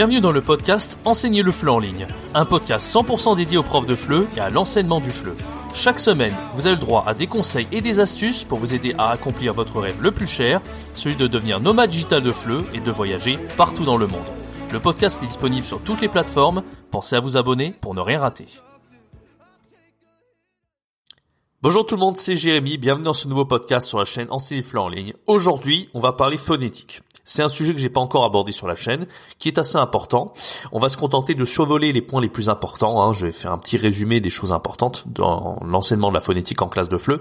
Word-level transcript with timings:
Bienvenue 0.00 0.22
dans 0.22 0.32
le 0.32 0.40
podcast 0.40 0.98
Enseigner 1.04 1.42
le 1.42 1.52
FLE 1.52 1.68
en 1.68 1.78
ligne, 1.78 2.06
un 2.32 2.46
podcast 2.46 2.90
100% 2.90 3.36
dédié 3.36 3.58
aux 3.58 3.62
profs 3.62 3.84
de 3.84 3.94
FLE 3.94 4.26
et 4.34 4.40
à 4.40 4.48
l'enseignement 4.48 4.98
du 4.98 5.10
FLE. 5.10 5.34
Chaque 5.74 5.98
semaine, 5.98 6.34
vous 6.54 6.66
avez 6.66 6.76
le 6.76 6.80
droit 6.80 7.04
à 7.06 7.12
des 7.12 7.26
conseils 7.26 7.66
et 7.70 7.82
des 7.82 8.00
astuces 8.00 8.44
pour 8.44 8.58
vous 8.58 8.74
aider 8.74 8.94
à 8.96 9.10
accomplir 9.10 9.52
votre 9.52 9.78
rêve 9.78 10.00
le 10.00 10.10
plus 10.10 10.26
cher, 10.26 10.62
celui 10.94 11.16
de 11.16 11.26
devenir 11.26 11.60
nomade 11.60 11.90
digital 11.90 12.22
de 12.22 12.32
FLE 12.32 12.64
et 12.72 12.80
de 12.80 12.90
voyager 12.90 13.38
partout 13.58 13.84
dans 13.84 13.98
le 13.98 14.06
monde. 14.06 14.24
Le 14.72 14.80
podcast 14.80 15.22
est 15.22 15.26
disponible 15.26 15.66
sur 15.66 15.82
toutes 15.82 16.00
les 16.00 16.08
plateformes, 16.08 16.62
pensez 16.90 17.16
à 17.16 17.20
vous 17.20 17.36
abonner 17.36 17.74
pour 17.82 17.94
ne 17.94 18.00
rien 18.00 18.20
rater. 18.20 18.46
Bonjour 21.60 21.84
tout 21.84 21.96
le 21.96 22.00
monde, 22.00 22.16
c'est 22.16 22.36
Jérémy, 22.36 22.78
bienvenue 22.78 23.04
dans 23.04 23.12
ce 23.12 23.28
nouveau 23.28 23.44
podcast 23.44 23.86
sur 23.86 23.98
la 23.98 24.06
chaîne 24.06 24.28
Enseigner 24.30 24.62
FLE 24.62 24.78
en 24.78 24.88
ligne. 24.88 25.12
Aujourd'hui, 25.26 25.90
on 25.92 26.00
va 26.00 26.14
parler 26.14 26.38
phonétique. 26.38 27.02
C'est 27.24 27.42
un 27.42 27.48
sujet 27.48 27.72
que 27.72 27.78
j'ai 27.78 27.90
pas 27.90 28.00
encore 28.00 28.24
abordé 28.24 28.52
sur 28.52 28.66
la 28.66 28.74
chaîne, 28.74 29.06
qui 29.38 29.48
est 29.48 29.58
assez 29.58 29.76
important. 29.76 30.32
On 30.72 30.78
va 30.78 30.88
se 30.88 30.96
contenter 30.96 31.34
de 31.34 31.44
survoler 31.44 31.92
les 31.92 32.02
points 32.02 32.20
les 32.20 32.28
plus 32.28 32.48
importants. 32.48 33.02
Hein. 33.02 33.12
Je 33.12 33.26
vais 33.26 33.32
faire 33.32 33.52
un 33.52 33.58
petit 33.58 33.76
résumé 33.76 34.20
des 34.20 34.30
choses 34.30 34.52
importantes 34.52 35.04
dans 35.06 35.58
l'enseignement 35.64 36.08
de 36.08 36.14
la 36.14 36.20
phonétique 36.20 36.62
en 36.62 36.68
classe 36.68 36.88
de 36.88 36.98
FLE. 36.98 37.20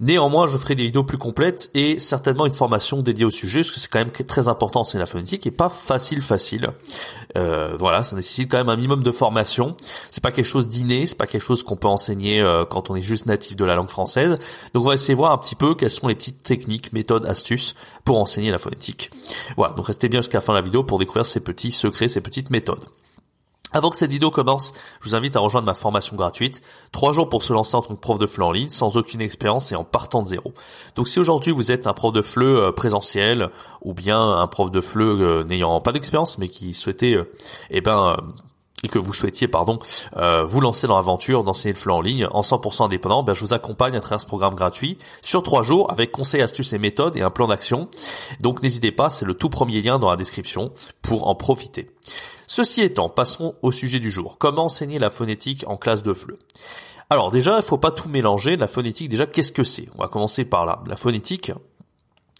Néanmoins, 0.00 0.46
je 0.46 0.58
ferai 0.58 0.74
des 0.74 0.84
vidéos 0.84 1.04
plus 1.04 1.18
complètes 1.18 1.70
et 1.74 1.98
certainement 1.98 2.46
une 2.46 2.52
formation 2.52 3.02
dédiée 3.02 3.24
au 3.24 3.30
sujet, 3.30 3.60
parce 3.60 3.72
que 3.72 3.80
c'est 3.80 3.88
quand 3.88 3.98
même 3.98 4.10
très 4.10 4.48
important 4.48 4.84
c'est 4.84 4.98
la 4.98 5.06
phonétique 5.06 5.46
et 5.46 5.50
pas 5.50 5.68
facile 5.68 6.22
facile. 6.22 6.70
Euh, 7.36 7.74
voilà, 7.78 8.02
ça 8.02 8.16
nécessite 8.16 8.50
quand 8.50 8.58
même 8.58 8.68
un 8.68 8.76
minimum 8.76 9.02
de 9.02 9.10
formation. 9.10 9.76
C'est 10.10 10.22
pas 10.22 10.32
quelque 10.32 10.46
chose 10.46 10.68
d'inné, 10.68 11.06
c'est 11.06 11.18
pas 11.18 11.26
quelque 11.26 11.42
chose 11.42 11.62
qu'on 11.62 11.76
peut 11.76 11.88
enseigner 11.88 12.40
euh, 12.40 12.64
quand 12.64 12.90
on 12.90 12.96
est 12.96 13.02
juste 13.02 13.26
natif 13.26 13.56
de 13.56 13.64
la 13.64 13.74
langue 13.74 13.90
française. 13.90 14.38
Donc 14.74 14.84
on 14.84 14.88
va 14.88 14.94
essayer 14.94 15.14
de 15.14 15.18
voir 15.18 15.32
un 15.32 15.38
petit 15.38 15.54
peu 15.54 15.74
quelles 15.74 15.90
sont 15.90 16.08
les 16.08 16.14
petites 16.14 16.42
techniques, 16.42 16.92
méthodes, 16.92 17.26
astuces 17.26 17.74
pour 18.04 18.18
enseigner 18.18 18.50
la 18.50 18.58
phonétique. 18.58 19.10
Voilà, 19.56 19.74
donc 19.74 19.86
restez 19.86 20.08
bien 20.08 20.20
jusqu'à 20.20 20.38
la 20.38 20.42
fin 20.42 20.52
de 20.52 20.58
la 20.58 20.64
vidéo 20.64 20.84
pour 20.84 20.98
découvrir 20.98 21.26
ces 21.26 21.40
petits 21.40 21.72
secrets, 21.72 22.08
ces 22.08 22.20
petites 22.20 22.50
méthodes. 22.50 22.84
Avant 23.72 23.90
que 23.90 23.96
cette 23.96 24.10
vidéo 24.10 24.30
commence, 24.30 24.72
je 25.02 25.10
vous 25.10 25.14
invite 25.14 25.36
à 25.36 25.40
rejoindre 25.40 25.66
ma 25.66 25.74
formation 25.74 26.16
gratuite. 26.16 26.62
Trois 26.90 27.12
jours 27.12 27.28
pour 27.28 27.42
se 27.42 27.52
lancer 27.52 27.76
en 27.76 27.82
tant 27.82 27.94
que 27.94 28.00
prof 28.00 28.18
de 28.18 28.26
FLE 28.26 28.42
en 28.42 28.52
ligne, 28.52 28.70
sans 28.70 28.96
aucune 28.96 29.20
expérience 29.20 29.72
et 29.72 29.74
en 29.74 29.84
partant 29.84 30.22
de 30.22 30.28
zéro. 30.28 30.54
Donc 30.96 31.06
si 31.06 31.18
aujourd'hui 31.18 31.52
vous 31.52 31.70
êtes 31.70 31.86
un 31.86 31.92
prof 31.92 32.12
de 32.14 32.22
FLE 32.22 32.44
euh, 32.44 32.72
présentiel, 32.72 33.50
ou 33.82 33.92
bien 33.92 34.18
un 34.18 34.46
prof 34.46 34.70
de 34.70 34.80
FLE 34.80 35.02
euh, 35.02 35.44
n'ayant 35.44 35.82
pas 35.82 35.92
d'expérience, 35.92 36.38
mais 36.38 36.48
qui 36.48 36.72
souhaitait, 36.72 37.14
euh, 37.14 37.30
eh 37.68 37.82
ben, 37.82 38.16
et 38.84 38.88
que 38.88 38.98
vous 38.98 39.12
souhaitiez 39.12 39.48
pardon 39.48 39.78
euh, 40.16 40.44
vous 40.44 40.60
lancer 40.60 40.86
dans 40.86 40.96
l'aventure 40.96 41.42
d'enseigner 41.44 41.74
le 41.74 41.78
FLE 41.78 41.90
en 41.90 42.00
ligne 42.00 42.28
en 42.30 42.42
100% 42.42 42.84
indépendant, 42.84 43.22
ben, 43.22 43.34
je 43.34 43.40
vous 43.40 43.54
accompagne 43.54 43.96
à 43.96 44.00
travers 44.00 44.20
ce 44.20 44.26
programme 44.26 44.54
gratuit 44.54 44.98
sur 45.22 45.42
trois 45.42 45.62
jours 45.62 45.90
avec 45.90 46.12
conseils, 46.12 46.42
astuces 46.42 46.72
et 46.72 46.78
méthodes 46.78 47.16
et 47.16 47.22
un 47.22 47.30
plan 47.30 47.48
d'action. 47.48 47.88
Donc 48.40 48.62
n'hésitez 48.62 48.92
pas, 48.92 49.10
c'est 49.10 49.24
le 49.24 49.34
tout 49.34 49.50
premier 49.50 49.82
lien 49.82 49.98
dans 49.98 50.10
la 50.10 50.16
description 50.16 50.72
pour 51.02 51.28
en 51.28 51.34
profiter. 51.34 51.88
Ceci 52.46 52.82
étant, 52.82 53.08
passons 53.08 53.52
au 53.62 53.70
sujet 53.70 54.00
du 54.00 54.10
jour. 54.10 54.38
Comment 54.38 54.66
enseigner 54.66 54.98
la 54.98 55.10
phonétique 55.10 55.64
en 55.66 55.76
classe 55.76 56.02
de 56.02 56.14
FLE 56.14 56.36
alors 57.10 57.30
déjà, 57.30 57.56
il 57.56 57.62
faut 57.62 57.78
pas 57.78 57.90
tout 57.90 58.08
mélanger. 58.08 58.58
La 58.58 58.66
phonétique, 58.66 59.08
déjà, 59.08 59.26
qu'est-ce 59.26 59.50
que 59.50 59.64
c'est? 59.64 59.88
On 59.96 60.02
va 60.02 60.08
commencer 60.08 60.44
par 60.44 60.66
là. 60.66 60.80
La 60.86 60.96
phonétique, 60.96 61.52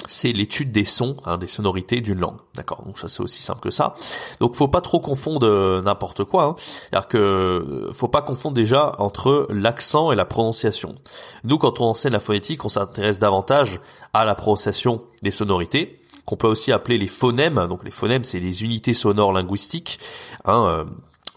c'est 0.06 0.32
l'étude 0.32 0.70
des 0.70 0.84
sons, 0.84 1.16
hein, 1.24 1.38
des 1.38 1.46
sonorités 1.46 2.00
d'une 2.00 2.20
langue. 2.20 2.38
D'accord. 2.54 2.82
Donc 2.84 2.98
ça 2.98 3.08
c'est 3.08 3.20
aussi 3.20 3.42
simple 3.42 3.60
que 3.60 3.70
ça. 3.70 3.94
Donc 4.40 4.54
faut 4.54 4.68
pas 4.68 4.80
trop 4.80 5.00
confondre 5.00 5.46
euh, 5.46 5.82
n'importe 5.82 6.24
quoi. 6.24 6.44
Hein. 6.44 6.54
C'est-à-dire 6.58 7.08
que 7.08 7.18
euh, 7.18 7.92
faut 7.92 8.08
pas 8.08 8.22
confondre 8.22 8.54
déjà 8.54 8.92
entre 8.98 9.48
l'accent 9.50 10.12
et 10.12 10.16
la 10.16 10.24
prononciation. 10.24 10.94
Nous 11.42 11.58
quand 11.58 11.80
on 11.80 11.86
enseigne 11.86 12.12
la 12.12 12.20
phonétique, 12.20 12.64
on 12.64 12.68
s'intéresse 12.68 13.18
davantage 13.18 13.80
à 14.14 14.24
la 14.24 14.34
prononciation 14.34 15.04
des 15.22 15.32
sonorités 15.32 15.98
qu'on 16.24 16.36
peut 16.36 16.48
aussi 16.48 16.70
appeler 16.70 16.98
les 16.98 17.08
phonèmes. 17.08 17.66
Donc 17.68 17.82
les 17.84 17.90
phonèmes 17.90 18.24
c'est 18.24 18.40
les 18.40 18.62
unités 18.62 18.94
sonores 18.94 19.32
linguistiques. 19.32 19.98
Hein, 20.44 20.64
euh, 20.68 20.84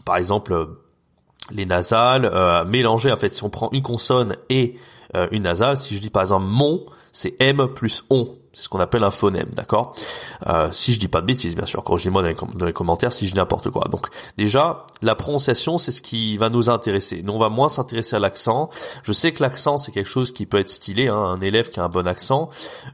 par 0.05 0.17
exemple 0.17 0.67
les 1.51 1.65
nasales 1.65 2.25
euh, 2.25 2.63
mélangées 2.63 3.11
en 3.11 3.17
fait 3.17 3.33
si 3.33 3.43
on 3.43 3.49
prend 3.49 3.69
une 3.71 3.81
consonne 3.81 4.37
et 4.49 4.75
une 5.31 5.43
nasale 5.43 5.75
si 5.75 5.93
je 5.93 5.99
dis 5.99 6.09
par 6.09 6.21
exemple 6.21 6.45
mon 6.45 6.85
c'est 7.11 7.35
m 7.41 7.67
plus 7.67 8.05
on 8.09 8.37
c'est 8.53 8.63
ce 8.63 8.69
qu'on 8.69 8.79
appelle 8.79 9.03
un 9.03 9.11
phonème, 9.11 9.49
d'accord? 9.53 9.95
Euh, 10.47 10.69
Si 10.71 10.93
je 10.93 10.99
dis 10.99 11.07
pas 11.07 11.21
de 11.21 11.25
bêtises, 11.25 11.55
bien 11.55 11.65
sûr, 11.65 11.83
corrigez-moi 11.83 12.21
dans, 12.53 12.65
les 12.65 12.73
commentaires 12.73 13.13
si 13.13 13.25
je 13.25 13.31
dis 13.31 13.37
n'importe 13.37 13.69
quoi. 13.69 13.85
Donc 13.89 14.07
déjà, 14.37 14.85
la 15.01 15.15
prononciation, 15.15 15.77
c'est 15.77 15.91
ce 15.91 16.01
qui 16.01 16.35
va 16.37 16.49
nous 16.49 16.69
intéresser. 16.69 17.21
Nous, 17.23 17.33
on 17.33 17.39
va 17.39 17.49
moins 17.49 17.69
s'intéresser 17.69 18.17
à 18.17 18.19
l'accent. 18.19 18.69
Je 19.03 19.13
sais 19.13 19.31
que 19.31 19.41
l'accent, 19.41 19.77
c'est 19.77 19.91
quelque 19.91 20.09
chose 20.09 20.31
qui 20.31 20.45
peut 20.45 20.59
être 20.59 20.69
stylé, 20.69 21.07
hein, 21.07 21.15
un 21.15 21.41
élève 21.41 21.69
qui 21.69 21.79
a 21.79 21.83
un 21.83 21.89
bon 21.89 22.07
accent. 22.07 22.49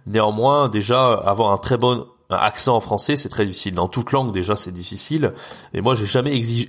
Néanmoins, 0.06 0.70
déjà, 0.70 1.14
avoir 1.14 1.52
un 1.52 1.58
très 1.58 1.78
bon 1.78 2.06
accent 2.30 2.76
en 2.76 2.80
français, 2.80 3.16
c'est 3.16 3.30
très 3.30 3.46
difficile. 3.46 3.74
Dans 3.74 3.88
toute 3.88 4.12
langue, 4.12 4.32
déjà, 4.32 4.56
c'est 4.56 4.72
difficile. 4.72 5.34
Et 5.74 5.82
moi, 5.82 5.96
j'ai 5.96 6.06
jamais 6.06 6.36
exigé, 6.36 6.68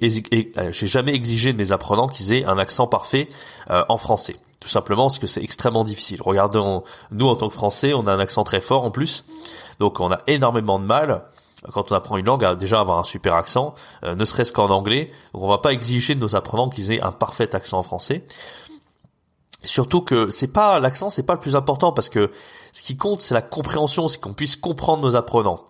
j'ai 0.70 0.86
jamais 0.86 1.14
exigé 1.14 1.52
de 1.52 1.58
mes 1.58 1.72
apprenants 1.72 2.08
qu'ils 2.08 2.32
aient 2.32 2.44
un 2.44 2.58
accent 2.58 2.86
parfait 2.86 3.28
euh, 3.70 3.84
en 3.88 3.98
français. 3.98 4.36
Tout 4.60 4.68
simplement 4.68 5.04
parce 5.04 5.18
que 5.18 5.26
c'est 5.26 5.42
extrêmement 5.42 5.84
difficile. 5.84 6.20
Regardons, 6.20 6.82
nous 7.10 7.28
en 7.28 7.36
tant 7.36 7.48
que 7.48 7.54
Français, 7.54 7.94
on 7.94 8.06
a 8.06 8.12
un 8.12 8.18
accent 8.18 8.42
très 8.42 8.60
fort 8.60 8.84
en 8.84 8.90
plus, 8.90 9.24
donc 9.78 10.00
on 10.00 10.10
a 10.10 10.18
énormément 10.26 10.78
de 10.78 10.84
mal 10.84 11.22
quand 11.72 11.90
on 11.90 11.94
apprend 11.94 12.16
une 12.16 12.26
langue 12.26 12.44
à 12.44 12.54
déjà 12.54 12.80
avoir 12.80 12.98
un 12.98 13.04
super 13.04 13.34
accent, 13.34 13.74
euh, 14.04 14.14
ne 14.14 14.24
serait-ce 14.24 14.52
qu'en 14.52 14.70
anglais. 14.70 15.10
Donc 15.34 15.42
on 15.42 15.48
va 15.48 15.58
pas 15.58 15.72
exiger 15.72 16.14
de 16.14 16.20
nos 16.20 16.36
apprenants 16.36 16.68
qu'ils 16.68 16.92
aient 16.92 17.00
un 17.00 17.12
parfait 17.12 17.54
accent 17.54 17.78
en 17.78 17.82
français. 17.82 18.24
Surtout 19.64 20.02
que 20.02 20.30
c'est 20.30 20.52
pas 20.52 20.78
l'accent, 20.78 21.10
c'est 21.10 21.24
pas 21.24 21.34
le 21.34 21.40
plus 21.40 21.56
important 21.56 21.90
parce 21.90 22.08
que 22.08 22.30
ce 22.72 22.82
qui 22.84 22.96
compte 22.96 23.20
c'est 23.20 23.34
la 23.34 23.42
compréhension, 23.42 24.06
c'est 24.06 24.20
qu'on 24.20 24.32
puisse 24.32 24.54
comprendre 24.54 25.02
nos 25.02 25.16
apprenants. 25.16 25.66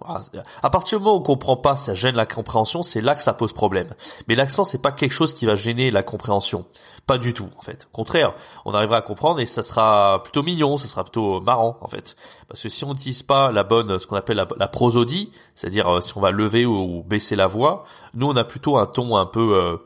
À 0.62 0.68
partir 0.68 0.98
du 0.98 1.04
moment 1.04 1.16
où 1.16 1.20
on 1.20 1.22
comprend 1.22 1.56
pas, 1.56 1.74
ça 1.74 1.94
gêne 1.94 2.14
la 2.14 2.26
compréhension, 2.26 2.82
c'est 2.82 3.00
là 3.00 3.14
que 3.14 3.22
ça 3.22 3.32
pose 3.32 3.54
problème. 3.54 3.88
Mais 4.28 4.34
l'accent 4.34 4.64
c'est 4.64 4.82
pas 4.82 4.92
quelque 4.92 5.12
chose 5.12 5.32
qui 5.32 5.46
va 5.46 5.54
gêner 5.54 5.90
la 5.90 6.02
compréhension, 6.02 6.66
pas 7.08 7.18
du 7.18 7.32
tout 7.32 7.48
en 7.56 7.62
fait. 7.62 7.88
Au 7.92 7.96
contraire, 7.96 8.34
on 8.66 8.72
arrivera 8.72 8.98
à 8.98 9.00
comprendre 9.00 9.40
et 9.40 9.46
ça 9.46 9.62
sera 9.62 10.22
plutôt 10.22 10.42
mignon, 10.42 10.76
ça 10.76 10.86
sera 10.86 11.02
plutôt 11.02 11.40
marrant 11.40 11.78
en 11.80 11.88
fait. 11.88 12.16
Parce 12.48 12.62
que 12.62 12.68
si 12.68 12.84
on 12.84 12.92
n'utilise 12.92 13.22
pas 13.22 13.50
la 13.50 13.64
bonne, 13.64 13.98
ce 13.98 14.06
qu'on 14.06 14.14
appelle 14.14 14.46
la, 14.56 14.68
prosodie, 14.68 15.32
c'est-à-dire 15.54 15.88
euh, 15.88 16.00
si 16.02 16.16
on 16.16 16.20
va 16.20 16.30
lever 16.30 16.66
ou, 16.66 17.02
baisser 17.02 17.34
la 17.34 17.46
voix, 17.46 17.84
nous 18.12 18.28
on 18.28 18.36
a 18.36 18.44
plutôt 18.44 18.76
un 18.76 18.84
ton 18.84 19.16
un 19.16 19.24
peu 19.24 19.56
euh, 19.56 19.76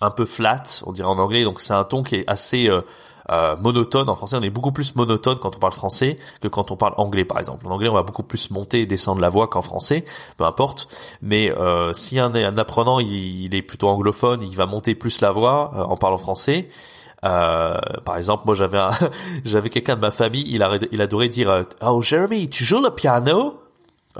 un 0.00 0.10
peu 0.10 0.24
flat, 0.24 0.62
on 0.86 0.92
dirait 0.92 1.08
en 1.08 1.18
anglais, 1.18 1.44
donc 1.44 1.60
c'est 1.60 1.74
un 1.74 1.84
ton 1.84 2.02
qui 2.02 2.16
est 2.16 2.24
assez 2.26 2.70
euh, 3.30 3.40
euh, 3.40 3.56
monotone. 3.56 4.08
En 4.08 4.14
français, 4.14 4.36
on 4.36 4.42
est 4.42 4.50
beaucoup 4.50 4.72
plus 4.72 4.94
monotone 4.96 5.38
quand 5.38 5.56
on 5.56 5.58
parle 5.58 5.72
français 5.72 6.16
que 6.40 6.48
quand 6.48 6.70
on 6.70 6.76
parle 6.76 6.94
anglais, 6.96 7.24
par 7.24 7.38
exemple. 7.38 7.66
En 7.66 7.70
anglais, 7.70 7.88
on 7.88 7.94
va 7.94 8.02
beaucoup 8.02 8.22
plus 8.22 8.50
monter 8.50 8.80
et 8.82 8.86
descendre 8.86 9.20
la 9.20 9.28
voix 9.28 9.48
qu'en 9.48 9.62
français, 9.62 10.04
peu 10.36 10.44
importe. 10.44 10.88
Mais 11.22 11.50
euh, 11.50 11.92
si 11.92 12.18
un, 12.18 12.34
un 12.34 12.58
apprenant, 12.58 13.00
il, 13.00 13.54
est 13.54 13.62
plutôt 13.62 13.88
anglophone, 13.88 14.42
il 14.42 14.56
va 14.56 14.66
monter 14.66 14.94
plus 14.94 15.20
la 15.20 15.30
voix 15.30 15.72
euh, 15.74 15.82
en 15.82 15.96
parlant 15.96 16.18
français. 16.18 16.68
Euh, 17.24 17.76
par 18.04 18.16
exemple, 18.16 18.44
moi 18.46 18.54
j'avais 18.54 18.80
j'avais 19.44 19.68
quelqu'un 19.68 19.96
de 19.96 20.00
ma 20.00 20.10
famille, 20.10 20.44
il, 20.48 20.66
il 20.90 21.02
adorait 21.02 21.28
dire 21.28 21.66
"Oh 21.82 22.00
Jeremy, 22.00 22.48
tu 22.48 22.64
joues 22.64 22.80
le 22.80 22.90
piano? 22.90 23.60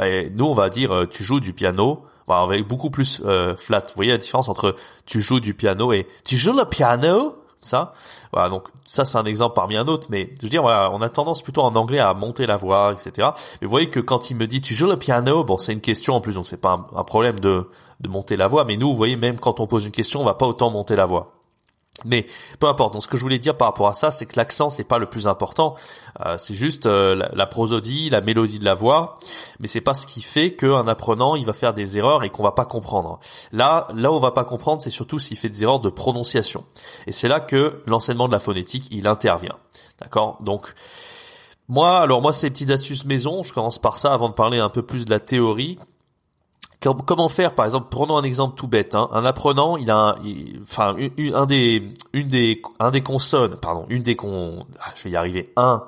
Et 0.03 0.29
nous 0.31 0.45
on 0.45 0.53
va 0.53 0.69
dire 0.69 1.07
"Tu 1.11 1.25
joues 1.25 1.41
du 1.41 1.53
piano." 1.53 2.05
avec 2.29 2.65
beaucoup 2.65 2.91
plus 2.91 3.21
flat. 3.57 3.81
Vous 3.81 3.97
voyez 3.97 4.13
la 4.13 4.17
différence 4.17 4.49
entre 4.49 4.77
tu 5.05 5.21
joues 5.21 5.41
du 5.41 5.53
piano 5.53 5.93
et 5.93 6.07
tu 6.25 6.37
joues 6.37 6.53
le 6.53 6.65
piano? 6.65 7.40
Ça. 7.61 7.93
Voilà, 8.33 8.49
donc 8.49 8.69
ça 8.87 9.05
c'est 9.05 9.19
un 9.19 9.25
exemple 9.25 9.55
parmi 9.55 9.77
un 9.77 9.87
autre, 9.89 10.09
mais 10.11 10.31
je 10.39 10.47
veux 10.47 10.51
dire, 10.51 10.63
voilà, 10.63 10.91
on 10.93 11.03
a 11.03 11.09
tendance 11.09 11.43
plutôt 11.43 11.63
en 11.63 11.75
anglais 11.77 11.99
à 11.99 12.15
monter 12.15 12.47
la 12.47 12.57
voix, 12.57 12.93
etc. 12.93 13.29
Mais 13.61 13.67
vous 13.67 13.71
voyez 13.71 13.89
que 13.89 14.01
quand 14.01 14.31
il 14.31 14.37
me 14.37 14.47
dit 14.47 14.61
tu 14.61 14.75
joues 14.75 14.89
le 14.89 14.97
piano, 14.97 15.45
bon 15.45 15.57
c'est 15.59 15.73
une 15.73 15.81
question 15.81 16.15
en 16.15 16.21
plus, 16.21 16.35
donc 16.35 16.47
c'est 16.47 16.61
pas 16.61 16.77
un, 16.95 17.05
problème 17.05 17.41
de, 17.41 17.69
de 18.01 18.09
monter 18.09 18.37
la 18.37 18.47
voix, 18.47 18.65
mais 18.65 18.77
nous, 18.77 18.89
vous 18.89 18.97
voyez, 18.97 19.17
même 19.17 19.39
quand 19.39 19.61
on 19.61 19.67
pose 19.67 19.87
une 19.87 19.93
question, 19.93 20.21
on 20.21 20.25
va 20.25 20.35
pas 20.35 20.47
autant 20.47 20.71
monter 20.71 20.97
la 20.97 21.07
voix. 21.07 21.40
Mais 22.05 22.27
peu 22.59 22.67
importe. 22.67 22.93
Donc 22.95 23.03
ce 23.03 23.09
que 23.09 23.17
je 23.17 23.23
voulais 23.23 23.39
dire 23.39 23.57
par 23.57 23.69
rapport 23.69 23.89
à 23.89 23.95
ça, 23.95 24.11
c'est 24.11 24.27
que 24.27 24.35
l'accent 24.37 24.69
c'est 24.69 24.85
pas 24.85 24.99
le 24.99 25.07
plus 25.07 25.29
important. 25.29 25.75
Euh, 26.25 26.37
c'est 26.39 26.55
juste 26.55 26.87
euh, 26.87 27.29
la, 27.33 27.47
prosodie, 27.47 28.11
la 28.11 28.21
mélodie 28.21 28.59
de 28.59 28.65
la 28.65 28.75
voix, 28.75 29.19
mais 29.59 29.69
c'est 29.69 29.81
pas 29.81 29.95
ce 29.95 30.07
qui 30.07 30.21
fait 30.21 30.55
qu'un 30.55 30.89
apprenant 30.89 31.35
il 31.35 31.45
va 31.45 31.53
faire 31.53 31.75
des 31.75 31.99
erreurs 31.99 32.25
et 32.25 32.31
qu'on 32.31 32.43
va 32.43 32.53
pas 32.53 32.65
comprendre. 32.65 33.21
Là, 33.53 33.89
là 33.95 34.11
où 34.11 34.15
on 34.15 34.21
va 34.21 34.33
pas 34.33 34.45
comprendre, 34.45 34.83
c'est 34.83 34.91
surtout 34.91 35.19
s'il 35.19 35.37
fait 35.37 35.49
des 35.49 35.63
erreurs 35.63 35.81
de 35.81 35.91
prononciation. 35.91 36.65
Et 37.07 37.13
c'est 37.13 37.29
là 37.29 37.41
que 37.41 37.83
l'enseignement 37.87 38.27
de 38.27 38.33
la 38.33 38.41
phonétique 38.41 38.89
il 38.91 39.07
intervient. 39.07 39.57
D'accord? 40.01 40.39
Donc 40.41 40.75
moi, 41.71 41.99
alors 41.99 42.21
moi, 42.21 42.33
c'est 42.33 42.49
les 42.49 42.51
petites 42.51 42.71
astuces 42.71 43.05
maison. 43.05 43.45
Je 43.45 43.55
commence 43.55 43.79
par 43.79 43.97
ça 43.97 44.13
avant 44.13 44.29
de 44.29 44.35
parler 44.35 44.59
un 44.59 44.71
peu 44.71 44.83
plus 44.83 45.05
de 45.05 45.11
la 45.11 45.21
théorie. 45.21 45.79
Comment 46.81 47.29
faire, 47.29 47.55
par 47.55 47.67
exemple, 47.67 47.89
prenons 47.91 48.17
un 48.17 48.23
exemple 48.23 48.57
tout 48.57 48.67
bête. 48.67 48.95
Hein. 48.95 49.11
Un 49.13 49.27
apprenant, 49.27 49.77
il 49.77 49.91
a, 49.91 49.97
un, 49.97 50.15
enfin, 50.63 50.97
une, 50.97 51.35
un 51.35 51.45
des, 51.45 51.83
une 52.15 52.29
des, 52.29 52.63
un 52.79 52.91
des 52.91 53.03
consonnes, 53.03 53.57
pardon, 53.57 53.85
une 53.91 54.03
des 54.03 54.17
con, 54.17 54.65
ah, 54.81 54.91
je 54.95 55.05
vais 55.05 55.11
y 55.11 55.17
arriver, 55.17 55.53
un, 55.57 55.85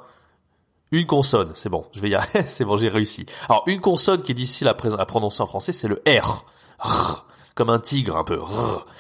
une 0.91 1.06
consonne, 1.06 1.50
c'est 1.55 1.71
bon, 1.71 1.87
je 1.93 2.00
vais 2.00 2.11
y 2.11 2.15
arriver, 2.15 2.44
c'est 2.47 2.67
bon, 2.67 2.77
j'ai 2.77 2.91
réussi. 2.91 3.25
Alors, 3.49 3.65
une 3.69 3.81
consonne 3.81 4.21
qui 4.21 4.33
est 4.33 4.35
difficile 4.35 4.69
à, 4.69 4.77
à 4.99 5.06
prononcer 5.06 5.43
en 5.43 5.47
français, 5.47 5.73
c'est 5.73 5.89
le 5.89 6.03
R. 6.06 6.44
comme 7.54 7.70
un 7.70 7.78
tigre 7.78 8.16
un 8.16 8.25
peu. 8.25 8.40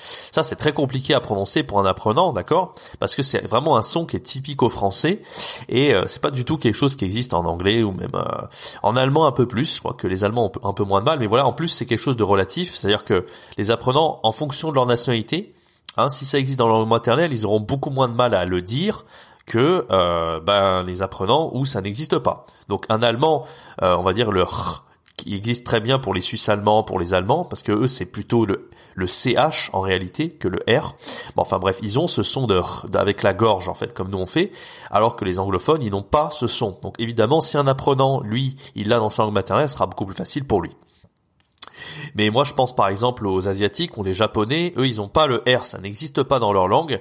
Ça 0.04 0.42
c'est 0.42 0.56
très 0.56 0.72
compliqué 0.72 1.14
à 1.14 1.20
prononcer 1.20 1.62
pour 1.62 1.80
un 1.80 1.86
apprenant, 1.86 2.32
d'accord? 2.32 2.74
Parce 2.98 3.14
que 3.14 3.22
c'est 3.22 3.46
vraiment 3.46 3.76
un 3.76 3.82
son 3.82 4.06
qui 4.06 4.16
est 4.16 4.20
typique 4.20 4.62
au 4.62 4.68
français 4.68 5.22
et 5.68 5.94
euh, 5.94 6.04
c'est 6.06 6.20
pas 6.20 6.30
du 6.30 6.44
tout 6.44 6.58
quelque 6.58 6.74
chose 6.74 6.96
qui 6.96 7.04
existe 7.04 7.34
en 7.34 7.44
anglais 7.44 7.82
ou 7.82 7.92
même 7.92 8.14
euh, 8.14 8.46
en 8.82 8.96
allemand 8.96 9.26
un 9.26 9.32
peu 9.32 9.46
plus. 9.46 9.80
Crois 9.80 9.94
que 9.94 10.06
les 10.06 10.24
Allemands 10.24 10.52
ont 10.62 10.68
un 10.68 10.72
peu 10.72 10.84
moins 10.84 11.00
de 11.00 11.06
mal, 11.06 11.18
mais 11.18 11.26
voilà, 11.26 11.46
en 11.46 11.52
plus 11.52 11.68
c'est 11.68 11.86
quelque 11.86 12.00
chose 12.00 12.16
de 12.16 12.24
relatif, 12.24 12.74
c'est-à-dire 12.74 13.04
que 13.04 13.26
les 13.58 13.70
apprenants, 13.70 14.20
en 14.22 14.32
fonction 14.32 14.70
de 14.70 14.74
leur 14.74 14.86
nationalité, 14.86 15.54
hein, 15.96 16.08
si 16.08 16.24
ça 16.24 16.38
existe 16.38 16.58
dans 16.58 16.68
leur 16.68 16.78
langue 16.78 16.88
maternelle, 16.88 17.32
ils 17.32 17.46
auront 17.46 17.60
beaucoup 17.60 17.90
moins 17.90 18.08
de 18.08 18.14
mal 18.14 18.34
à 18.34 18.44
le 18.44 18.62
dire 18.62 19.04
que 19.46 19.86
euh, 19.90 20.40
ben, 20.40 20.82
les 20.82 21.02
apprenants 21.02 21.50
où 21.52 21.64
ça 21.64 21.80
n'existe 21.80 22.18
pas. 22.18 22.46
Donc 22.68 22.86
un 22.88 23.02
allemand, 23.02 23.44
on 23.80 24.02
va 24.02 24.12
dire 24.12 24.30
le 24.30 24.44
qui 25.22 25.36
existe 25.36 25.64
très 25.64 25.80
bien 25.80 26.00
pour 26.00 26.14
les 26.14 26.20
Suisses 26.20 26.48
allemands, 26.48 26.82
pour 26.82 26.98
les 26.98 27.14
Allemands, 27.14 27.44
parce 27.44 27.62
que 27.62 27.70
eux 27.70 27.86
c'est 27.86 28.06
plutôt 28.06 28.44
le, 28.44 28.68
le 28.94 29.06
CH 29.06 29.70
en 29.72 29.80
réalité 29.80 30.30
que 30.30 30.48
le 30.48 30.58
R. 30.68 30.96
Bon, 31.36 31.42
enfin 31.42 31.60
bref, 31.60 31.78
ils 31.80 31.98
ont 32.00 32.08
ce 32.08 32.24
son 32.24 32.48
de 32.48 32.60
avec 32.94 33.22
la 33.22 33.32
gorge 33.32 33.68
en 33.68 33.74
fait, 33.74 33.92
comme 33.92 34.10
nous 34.10 34.18
on 34.18 34.26
fait, 34.26 34.50
alors 34.90 35.14
que 35.14 35.24
les 35.24 35.38
anglophones 35.38 35.82
ils 35.82 35.92
n'ont 35.92 36.02
pas 36.02 36.30
ce 36.30 36.48
son. 36.48 36.76
Donc 36.82 36.96
évidemment, 36.98 37.40
si 37.40 37.56
un 37.56 37.68
apprenant, 37.68 38.20
lui, 38.20 38.56
il 38.74 38.88
l'a 38.88 38.98
dans 38.98 39.10
sa 39.10 39.22
langue 39.22 39.34
maternelle, 39.34 39.68
ce 39.68 39.74
sera 39.74 39.86
beaucoup 39.86 40.06
plus 40.06 40.16
facile 40.16 40.44
pour 40.44 40.60
lui. 40.60 40.72
Mais 42.16 42.30
moi 42.30 42.42
je 42.42 42.54
pense 42.54 42.74
par 42.74 42.88
exemple 42.88 43.26
aux 43.26 43.46
asiatiques 43.46 43.96
ou 43.96 44.02
les 44.02 44.14
japonais, 44.14 44.72
eux 44.76 44.88
ils 44.88 44.96
n'ont 44.96 45.08
pas 45.08 45.28
le 45.28 45.44
R, 45.46 45.66
ça 45.66 45.78
n'existe 45.78 46.24
pas 46.24 46.40
dans 46.40 46.52
leur 46.52 46.66
langue. 46.66 47.00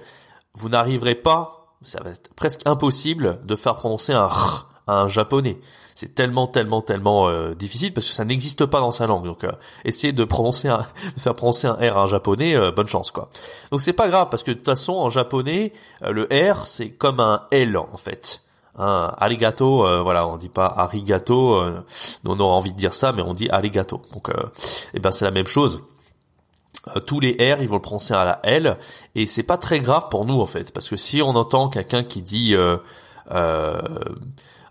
Vous 0.53 0.69
n'arriverez 0.69 1.15
pas, 1.15 1.75
ça 1.81 2.03
va 2.03 2.11
être 2.11 2.33
presque 2.35 2.61
impossible 2.65 3.39
de 3.45 3.55
faire 3.55 3.77
prononcer 3.77 4.13
un 4.13 4.27
R 4.27 4.70
à 4.87 5.01
un 5.01 5.07
japonais 5.07 5.59
c'est 5.95 6.15
tellement 6.15 6.47
tellement 6.47 6.81
tellement 6.81 7.27
euh, 7.27 7.53
difficile 7.53 7.93
parce 7.93 8.07
que 8.07 8.13
ça 8.13 8.25
n'existe 8.25 8.65
pas 8.65 8.79
dans 8.79 8.91
sa 8.91 9.07
langue. 9.07 9.25
Donc 9.25 9.43
euh, 9.43 9.51
essayer 9.85 10.13
de 10.13 10.23
prononcer 10.23 10.67
un, 10.67 10.79
de 11.15 11.19
faire 11.19 11.35
prononcer 11.35 11.67
un 11.67 11.73
R 11.73 11.97
en 11.97 12.05
japonais, 12.07 12.55
euh, 12.55 12.71
bonne 12.71 12.87
chance 12.87 13.11
quoi. 13.11 13.29
Donc 13.71 13.81
c'est 13.81 13.93
pas 13.93 14.07
grave 14.09 14.27
parce 14.31 14.41
que 14.43 14.51
de 14.51 14.57
toute 14.57 14.65
façon 14.65 14.93
en 14.93 15.09
japonais 15.09 15.73
le 16.01 16.27
R 16.31 16.65
c'est 16.65 16.89
comme 16.89 17.19
un 17.19 17.43
L 17.51 17.77
en 17.77 17.97
fait. 17.97 18.41
Un 18.77 19.13
arigato, 19.17 19.85
voilà, 20.01 20.25
on 20.25 20.37
dit 20.37 20.47
pas 20.47 20.65
arigato, 20.65 21.61
on 22.25 22.39
a 22.39 22.43
envie 22.43 22.71
de 22.71 22.77
dire 22.77 22.93
ça, 22.93 23.11
mais 23.11 23.21
on 23.21 23.33
dit 23.33 23.49
arigato. 23.49 24.01
Donc, 24.13 24.29
eh 24.93 24.99
ben 25.01 25.11
c'est 25.11 25.25
la 25.25 25.31
même 25.31 25.45
chose 25.45 25.83
tous 27.05 27.19
les 27.19 27.33
R, 27.33 27.61
ils 27.61 27.67
vont 27.67 27.75
le 27.75 27.81
prononcer 27.81 28.13
à 28.13 28.23
la 28.23 28.39
L, 28.43 28.77
et 29.13 29.27
c'est 29.27 29.43
pas 29.43 29.57
très 29.57 29.81
grave 29.81 30.07
pour 30.09 30.25
nous 30.25 30.39
en 30.39 30.47
fait, 30.47 30.73
parce 30.73 30.89
que 30.89 30.97
si 30.97 31.21
on 31.21 31.35
entend 31.35 31.69
quelqu'un 31.69 32.03
qui 32.03 32.23
dit 32.23 32.55
euh, 33.31 33.81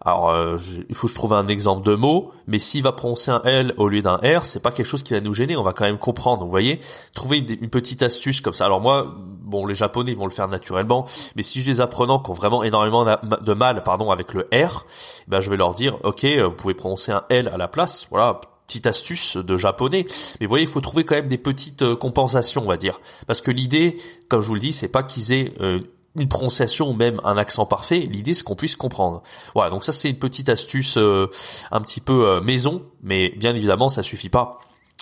alors, 0.03 0.31
euh, 0.31 0.57
il 0.89 0.95
faut 0.95 1.07
que 1.07 1.11
je 1.11 1.15
trouve 1.15 1.35
un 1.35 1.47
exemple 1.49 1.87
de 1.87 1.95
mot, 1.95 2.33
mais 2.47 2.59
s'il 2.59 2.83
va 2.83 2.93
prononcer 2.93 3.31
un 3.31 3.43
L 3.45 3.75
au 3.77 3.89
lieu 3.89 4.01
d'un 4.01 4.17
R, 4.17 4.47
c'est 4.47 4.61
pas 4.61 4.73
quelque 4.73 4.87
chose 4.87 5.03
qui 5.03 5.13
va 5.13 5.21
nous 5.21 5.35
gêner. 5.35 5.57
On 5.57 5.63
va 5.63 5.75
quand 5.75 5.85
même 5.85 5.99
comprendre. 5.99 6.45
Vous 6.45 6.51
voyez, 6.51 6.81
trouver 7.15 7.39
une, 7.39 7.69
petite 7.69 8.03
astuce 8.03 8.41
comme 8.41 8.55
ça. 8.55 8.65
Alors 8.65 8.81
moi, 8.81 9.15
bon, 9.17 9.67
les 9.67 9.75
Japonais 9.75 10.15
vont 10.15 10.25
le 10.25 10.33
faire 10.33 10.49
naturellement, 10.49 11.07
mais 11.37 11.43
si 11.43 11.61
j'ai 11.61 11.73
des 11.73 11.81
apprenants 11.83 12.19
qui 12.19 12.31
ont 12.31 12.35
vraiment 12.35 12.63
énormément 12.63 13.05
de 13.05 13.53
mal, 13.53 13.83
pardon, 13.83 14.11
avec 14.11 14.33
le 14.33 14.49
R, 14.53 14.87
ben 15.29 15.41
je 15.41 15.51
vais 15.51 15.57
leur 15.57 15.75
dire, 15.75 15.99
ok, 16.03 16.25
vous 16.25 16.55
pouvez 16.55 16.75
prononcer 16.75 17.13
un 17.13 17.25
L 17.29 17.49
à 17.49 17.59
la 17.59 17.69
place. 17.69 18.07
Voilà, 18.11 18.41
petite 18.67 18.87
astuce 18.87 19.37
de 19.37 19.57
japonais. 19.57 20.07
Mais 20.41 20.47
vous 20.47 20.51
voyez, 20.51 20.65
il 20.65 20.71
faut 20.71 20.81
trouver 20.81 21.05
quand 21.05 21.17
même 21.17 21.29
des 21.29 21.39
petites 21.39 21.83
euh, 21.83 21.97
compensations, 21.97 22.63
on 22.65 22.69
va 22.69 22.77
dire. 22.77 23.01
Parce 23.27 23.41
que 23.41 23.51
l'idée, 23.51 23.97
comme 24.29 24.41
je 24.41 24.47
vous 24.47 24.55
le 24.55 24.61
dis, 24.61 24.73
c'est 24.73 24.89
pas 24.89 25.03
qu'ils 25.03 25.33
aient 25.33 25.53
euh, 25.61 25.81
une 26.17 26.29
prononciation 26.29 26.91
ou 26.91 26.93
même 26.93 27.21
un 27.25 27.37
accent 27.37 27.67
parfait, 27.67 28.01
l'idée 28.01 28.35
c'est 28.35 28.43
qu'on 28.43 28.57
puisse 28.57 28.77
comprendre. 28.77 29.23
Voilà, 29.55 29.71
donc 29.71 29.85
ça 29.85 29.93
c'est 29.93 30.11
une 30.11 30.19
petite 30.19 30.49
astuce 30.49 30.97
euh, 30.97 31.29
un 31.71 31.81
petit 31.81 32.01
peu 32.01 32.27
euh, 32.27 32.41
maison, 32.41 32.81
mais 33.03 33.31
bien 33.31 33.55
évidemment 33.55 33.89
ça 33.89 34.03
suffit 34.03 34.29
pas. 34.29 34.59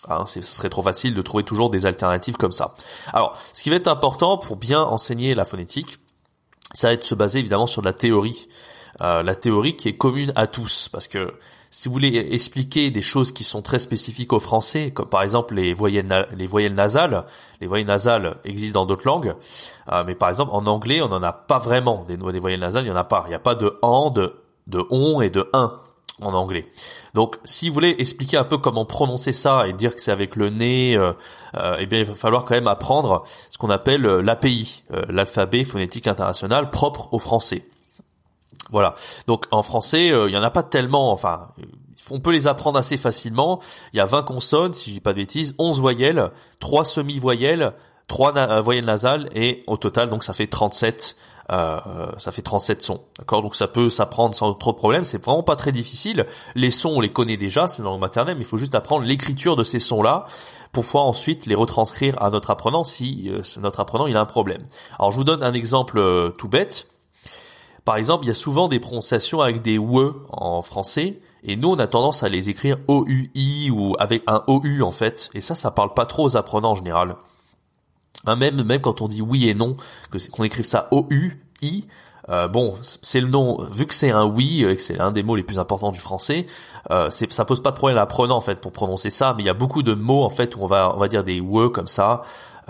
Hein, 0.08 0.24
ce 0.26 0.40
serait 0.42 0.70
trop 0.70 0.82
facile 0.82 1.14
de 1.14 1.22
trouver 1.22 1.42
toujours 1.42 1.70
des 1.70 1.84
alternatives 1.84 2.36
comme 2.36 2.52
ça. 2.52 2.74
Alors, 3.12 3.36
ce 3.52 3.62
qui 3.62 3.70
va 3.70 3.76
être 3.76 3.88
important 3.88 4.38
pour 4.38 4.56
bien 4.56 4.80
enseigner 4.80 5.34
la 5.34 5.44
phonétique, 5.44 5.98
ça 6.72 6.88
va 6.88 6.94
être 6.94 7.00
de 7.00 7.06
se 7.06 7.14
baser 7.14 7.40
évidemment 7.40 7.66
sur 7.66 7.82
la 7.82 7.92
théorie. 7.92 8.48
Euh, 9.00 9.22
la 9.22 9.34
théorie 9.34 9.76
qui 9.76 9.88
est 9.88 9.96
commune 9.96 10.32
à 10.34 10.46
tous, 10.46 10.88
parce 10.88 11.06
que 11.06 11.32
si 11.70 11.88
vous 11.88 11.92
voulez 11.92 12.16
expliquer 12.32 12.90
des 12.90 13.02
choses 13.02 13.30
qui 13.30 13.44
sont 13.44 13.62
très 13.62 13.78
spécifiques 13.78 14.32
au 14.32 14.40
français, 14.40 14.90
comme 14.90 15.08
par 15.08 15.22
exemple 15.22 15.54
les 15.54 15.72
voyelles, 15.72 16.26
les 16.36 16.46
voyelles 16.46 16.74
nasales, 16.74 17.24
les 17.60 17.66
voyelles 17.66 17.86
nasales 17.86 18.38
existent 18.44 18.80
dans 18.80 18.86
d'autres 18.86 19.06
langues, 19.06 19.34
euh, 19.92 20.02
mais 20.06 20.14
par 20.14 20.30
exemple 20.30 20.50
en 20.54 20.66
anglais 20.66 21.02
on 21.02 21.08
n'en 21.08 21.22
a 21.22 21.32
pas 21.32 21.58
vraiment 21.58 22.04
des, 22.08 22.16
voyelles 22.16 22.60
nasales, 22.60 22.84
il 22.84 22.90
n'y 22.90 22.92
en 22.92 22.96
a 22.96 23.04
pas. 23.04 23.24
Il 23.26 23.30
n'y 23.30 23.34
a 23.34 23.40
pas 23.40 23.54
de 23.54 23.78
en, 23.82 24.10
de, 24.10 24.34
de 24.66 24.82
on 24.90 25.20
et 25.20 25.30
de 25.30 25.48
un 25.52 25.78
en 26.20 26.34
anglais. 26.34 26.66
Donc, 27.14 27.36
si 27.44 27.68
vous 27.68 27.74
voulez 27.74 27.94
expliquer 27.98 28.38
un 28.38 28.44
peu 28.44 28.58
comment 28.58 28.84
prononcer 28.84 29.32
ça 29.32 29.68
et 29.68 29.72
dire 29.72 29.94
que 29.94 30.02
c'est 30.02 30.10
avec 30.10 30.34
le 30.34 30.50
nez, 30.50 30.96
euh, 30.96 31.12
euh, 31.56 31.76
eh 31.78 31.86
bien, 31.86 32.00
il 32.00 32.04
va 32.04 32.14
falloir 32.14 32.44
quand 32.44 32.54
même 32.54 32.66
apprendre 32.66 33.22
ce 33.50 33.58
qu'on 33.58 33.70
appelle 33.70 34.02
l'API, 34.02 34.82
l'alphabet 35.08 35.62
phonétique 35.62 36.08
international 36.08 36.70
propre 36.70 37.08
au 37.12 37.20
français. 37.20 37.62
Voilà. 38.70 38.94
Donc 39.26 39.46
en 39.50 39.62
français, 39.62 40.10
euh, 40.10 40.28
il 40.28 40.34
y 40.34 40.38
en 40.38 40.42
a 40.42 40.50
pas 40.50 40.62
tellement. 40.62 41.12
Enfin, 41.12 41.48
on 42.10 42.20
peut 42.20 42.32
les 42.32 42.46
apprendre 42.46 42.78
assez 42.78 42.96
facilement. 42.96 43.60
Il 43.92 43.96
y 43.96 44.00
a 44.00 44.04
20 44.04 44.22
consonnes, 44.22 44.72
si 44.72 44.90
je 44.90 44.94
dis 44.94 45.00
pas 45.00 45.12
de 45.12 45.18
bêtises, 45.18 45.54
11 45.58 45.80
voyelles, 45.80 46.30
3 46.60 46.84
semi-voyelles, 46.84 47.74
3 48.08 48.36
euh, 48.36 48.60
voyelles 48.60 48.86
nasales 48.86 49.28
et 49.34 49.62
au 49.66 49.76
total, 49.76 50.10
donc 50.10 50.24
ça 50.24 50.34
fait 50.34 50.46
37. 50.46 51.16
Euh, 51.50 51.80
ça 52.18 52.30
fait 52.30 52.42
37 52.42 52.82
sons, 52.82 53.00
d'accord? 53.18 53.40
Donc 53.40 53.54
ça 53.54 53.68
peut 53.68 53.88
s'apprendre 53.88 54.34
sans 54.34 54.52
trop 54.52 54.72
de 54.72 54.76
problèmes. 54.76 55.04
C'est 55.04 55.24
vraiment 55.24 55.42
pas 55.42 55.56
très 55.56 55.72
difficile. 55.72 56.26
Les 56.54 56.70
sons, 56.70 56.92
on 56.96 57.00
les 57.00 57.10
connaît 57.10 57.38
déjà, 57.38 57.68
c'est 57.68 57.82
dans 57.82 57.94
le 57.94 57.98
maternel, 57.98 58.36
mais 58.36 58.42
il 58.42 58.46
faut 58.46 58.58
juste 58.58 58.74
apprendre 58.74 59.06
l'écriture 59.06 59.56
de 59.56 59.64
ces 59.64 59.78
sons-là 59.78 60.26
pour 60.72 60.84
pouvoir 60.84 61.06
ensuite 61.06 61.46
les 61.46 61.54
retranscrire 61.54 62.22
à 62.22 62.28
notre 62.28 62.50
apprenant 62.50 62.84
si 62.84 63.30
euh, 63.30 63.40
notre 63.62 63.80
apprenant 63.80 64.06
il 64.06 64.16
a 64.18 64.20
un 64.20 64.26
problème. 64.26 64.66
Alors 64.98 65.10
je 65.10 65.16
vous 65.16 65.24
donne 65.24 65.42
un 65.42 65.54
exemple 65.54 66.34
tout 66.36 66.48
bête. 66.48 66.87
Par 67.88 67.96
exemple, 67.96 68.26
il 68.26 68.28
y 68.28 68.30
a 68.30 68.34
souvent 68.34 68.68
des 68.68 68.80
prononciations 68.80 69.40
avec 69.40 69.62
des 69.62 69.78
WE 69.78 70.26
en 70.28 70.60
français, 70.60 71.20
et 71.42 71.56
nous 71.56 71.70
on 71.70 71.78
a 71.78 71.86
tendance 71.86 72.22
à 72.22 72.28
les 72.28 72.50
écrire 72.50 72.76
OUI 72.86 73.70
ou 73.70 73.96
avec 73.98 74.22
un 74.26 74.44
OU 74.46 74.82
en 74.82 74.90
fait, 74.90 75.30
et 75.32 75.40
ça, 75.40 75.54
ça 75.54 75.70
parle 75.70 75.94
pas 75.94 76.04
trop 76.04 76.26
aux 76.26 76.36
apprenants 76.36 76.72
en 76.72 76.74
général. 76.74 77.16
Hein, 78.26 78.36
même, 78.36 78.62
même 78.62 78.82
quand 78.82 79.00
on 79.00 79.08
dit 79.08 79.22
oui 79.22 79.48
et 79.48 79.54
non, 79.54 79.78
qu'on 80.32 80.44
écrive 80.44 80.66
ça 80.66 80.90
OUI, 80.92 81.86
euh, 82.28 82.46
bon, 82.46 82.76
c'est 82.82 83.22
le 83.22 83.28
nom, 83.28 83.56
vu 83.70 83.86
que 83.86 83.94
c'est 83.94 84.10
un 84.10 84.26
oui, 84.26 84.66
et 84.66 84.76
que 84.76 84.82
c'est 84.82 85.00
un 85.00 85.10
des 85.10 85.22
mots 85.22 85.36
les 85.36 85.42
plus 85.42 85.58
importants 85.58 85.90
du 85.90 85.98
français, 85.98 86.44
euh, 86.90 87.08
ça 87.08 87.46
pose 87.46 87.62
pas 87.62 87.70
de 87.70 87.76
problème 87.76 87.96
à 87.96 88.00
l'apprenant 88.00 88.36
en 88.36 88.42
fait 88.42 88.60
pour 88.60 88.72
prononcer 88.72 89.08
ça, 89.08 89.32
mais 89.34 89.44
il 89.44 89.46
y 89.46 89.48
a 89.48 89.54
beaucoup 89.54 89.82
de 89.82 89.94
mots 89.94 90.24
en 90.24 90.30
fait 90.30 90.56
où 90.56 90.62
on 90.62 90.66
va, 90.66 90.94
on 90.94 90.98
va 90.98 91.08
dire 91.08 91.24
des 91.24 91.40
WE 91.40 91.70
comme 91.70 91.86
ça. 91.86 92.20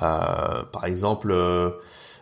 Euh, 0.01 0.63
par 0.71 0.85
exemple, 0.85 1.33
euh, 1.33 1.71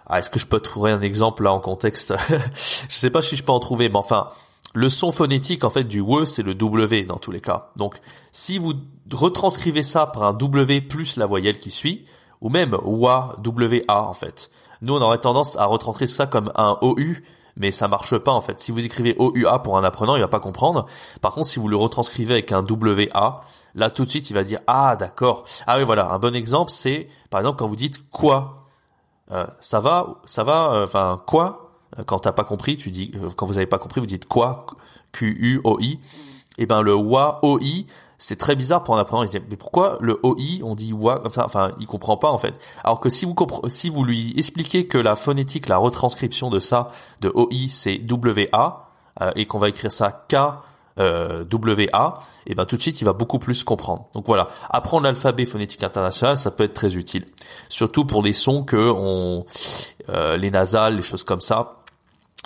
ah, 0.09 0.21
est-ce 0.21 0.31
que 0.31 0.39
je 0.39 0.47
peux 0.47 0.61
trouver 0.61 0.93
un 0.93 1.01
exemple 1.01 1.43
là 1.43 1.53
en 1.53 1.61
contexte? 1.61 2.15
Je 2.89 2.95
sais 2.95 3.11
pas 3.11 3.23
si 3.23 3.37
je 3.37 3.43
peux 3.43 3.53
en 3.53 3.59
trouver, 3.59 3.89
mais 3.89 3.97
enfin, 3.97 4.31
le 4.73 4.89
son 4.89 5.11
phonétique 5.11 5.65
en 5.65 5.71
fait 5.71 5.85
du 5.85 5.99
W 5.99 6.27
c'est 6.27 6.43
le 6.43 6.55
W 6.55 7.05
dans 7.05 7.17
tous 7.17 7.33
les 7.33 7.41
cas. 7.41 7.71
Donc 7.77 7.97
si 8.31 8.59
vous 8.59 8.75
retranscrivez 9.11 9.83
ça 9.83 10.07
par 10.07 10.25
un 10.25 10.33
W 10.33 10.83
plus 10.83 11.17
la 11.17 11.27
voyelle 11.27 11.59
qui 11.59 11.71
suit, 11.71 12.05
ou 12.41 12.51
même 12.51 12.77
WA, 12.85 13.37
WA 13.45 14.03
en 14.03 14.15
fait. 14.15 14.51
Nous 14.83 14.95
on 14.95 15.01
aurait 15.01 15.19
tendance 15.19 15.57
à 15.57 15.65
retranscrire 15.65 16.09
ça 16.09 16.27
comme 16.27 16.53
un 16.55 16.79
OU, 16.83 17.17
mais 17.57 17.73
ça 17.73 17.89
marche 17.89 18.17
pas 18.19 18.33
en 18.33 18.41
fait. 18.41 18.61
Si 18.61 18.71
vous 18.71 18.85
écrivez 18.85 19.17
OUA 19.19 19.59
pour 19.61 19.77
un 19.79 19.83
apprenant, 19.85 20.15
il 20.15 20.21
va 20.21 20.29
pas 20.29 20.41
comprendre. 20.41 20.87
Par 21.21 21.33
contre, 21.33 21.49
si 21.49 21.59
vous 21.59 21.69
le 21.69 21.77
retranscrivez 21.77 22.35
avec 22.35 22.53
un 22.53 22.63
WA, 22.63 23.43
là 23.75 23.91
tout 23.91 24.05
de 24.05 24.11
suite 24.11 24.31
il 24.31 24.35
va 24.35 24.45
dire 24.45 24.61
ah 24.69 24.95
d'accord. 24.95 25.45
Ah 25.67 25.79
oui 25.79 25.85
voilà, 25.85 26.11
un 26.13 26.19
bon 26.19 26.37
exemple 26.37 26.71
c'est 26.71 27.09
par 27.31 27.41
exemple 27.41 27.59
quand 27.59 27.67
vous 27.67 27.77
dites 27.77 28.09
quoi 28.11 28.66
euh, 29.33 29.47
ça 29.61 29.81
va, 29.81 30.07
ça 30.25 30.45
va, 30.45 30.73
euh, 30.73 30.85
enfin 30.85 31.17
quoi? 31.27 31.73
Quand 32.05 32.19
t'as 32.19 32.33
pas 32.33 32.45
compris, 32.45 32.77
tu 32.77 32.91
dis, 32.91 33.13
euh, 33.15 33.31
quand 33.35 33.47
vous 33.47 33.57
avez 33.57 33.67
pas 33.67 33.79
compris, 33.79 34.01
vous 34.01 34.07
dites 34.07 34.27
quoi? 34.27 34.67
Q 35.13 35.37
U 35.41 35.61
O 35.65 35.79
I. 35.81 35.93
Et 36.59 36.63
eh 36.63 36.67
ben 36.67 36.83
le 36.83 36.95
wa 36.95 37.39
O 37.43 37.59
I, 37.61 37.87
c'est 38.19 38.37
très 38.37 38.57
bizarre 38.57 38.83
pour 38.83 38.97
un 38.97 39.01
apprenant. 39.01 39.23
Il 39.23 39.29
dit 39.29 39.39
mais 39.51 39.57
pourquoi 39.57 39.99
le 40.01 40.19
O 40.23 40.35
I 40.39 40.63
on 40.65 40.75
dit 40.75 40.93
wa 40.93 41.19
comme 41.19 41.33
ça? 41.33 41.45
Enfin, 41.45 41.71
il 41.79 41.87
comprend 41.87 42.17
pas 42.17 42.31
en 42.31 42.39
fait. 42.39 42.59
Alors 42.83 42.99
que 42.99 43.11
si 43.11 43.25
vous 43.25 43.35
si 43.69 43.89
vous 43.89 44.05
lui 44.05 44.33
expliquez 44.37 44.87
que 44.87 44.99
la 44.99 45.17
phonétique, 45.17 45.69
la 45.69 45.77
retranscription 45.77 46.51
de 46.51 46.59
ça 46.59 46.91
de 47.21 47.31
O 47.35 47.49
I 47.51 47.69
c'est 47.69 47.99
W 47.99 48.49
A 48.53 48.91
et 49.35 49.47
qu'on 49.47 49.59
va 49.59 49.69
écrire 49.69 49.93
ça 49.93 50.11
K 50.29 50.37
euh, 50.99 51.45
WA, 51.53 52.15
et 52.47 52.55
ben 52.55 52.65
tout 52.65 52.77
de 52.77 52.83
suite 52.83 53.01
il 53.01 53.05
va 53.05 53.13
beaucoup 53.13 53.39
plus 53.39 53.65
comprendre. 53.65 54.09
Donc 54.15 54.27
voilà, 54.27 54.49
apprendre 54.71 55.05
l'alphabet 55.05 55.45
phonétique 55.45 55.83
international, 55.83 56.37
ça 56.37 56.51
peut 56.51 56.65
être 56.65 56.75
très 56.75 56.97
utile, 56.97 57.27
surtout 57.69 58.05
pour 58.05 58.23
des 58.23 58.33
sons 58.33 58.65
que 58.65 58.77
euh, 60.09 60.37
les 60.37 60.51
nasales, 60.51 60.97
les 60.97 61.03
choses 61.03 61.25
comme 61.25 61.41
ça 61.41 61.76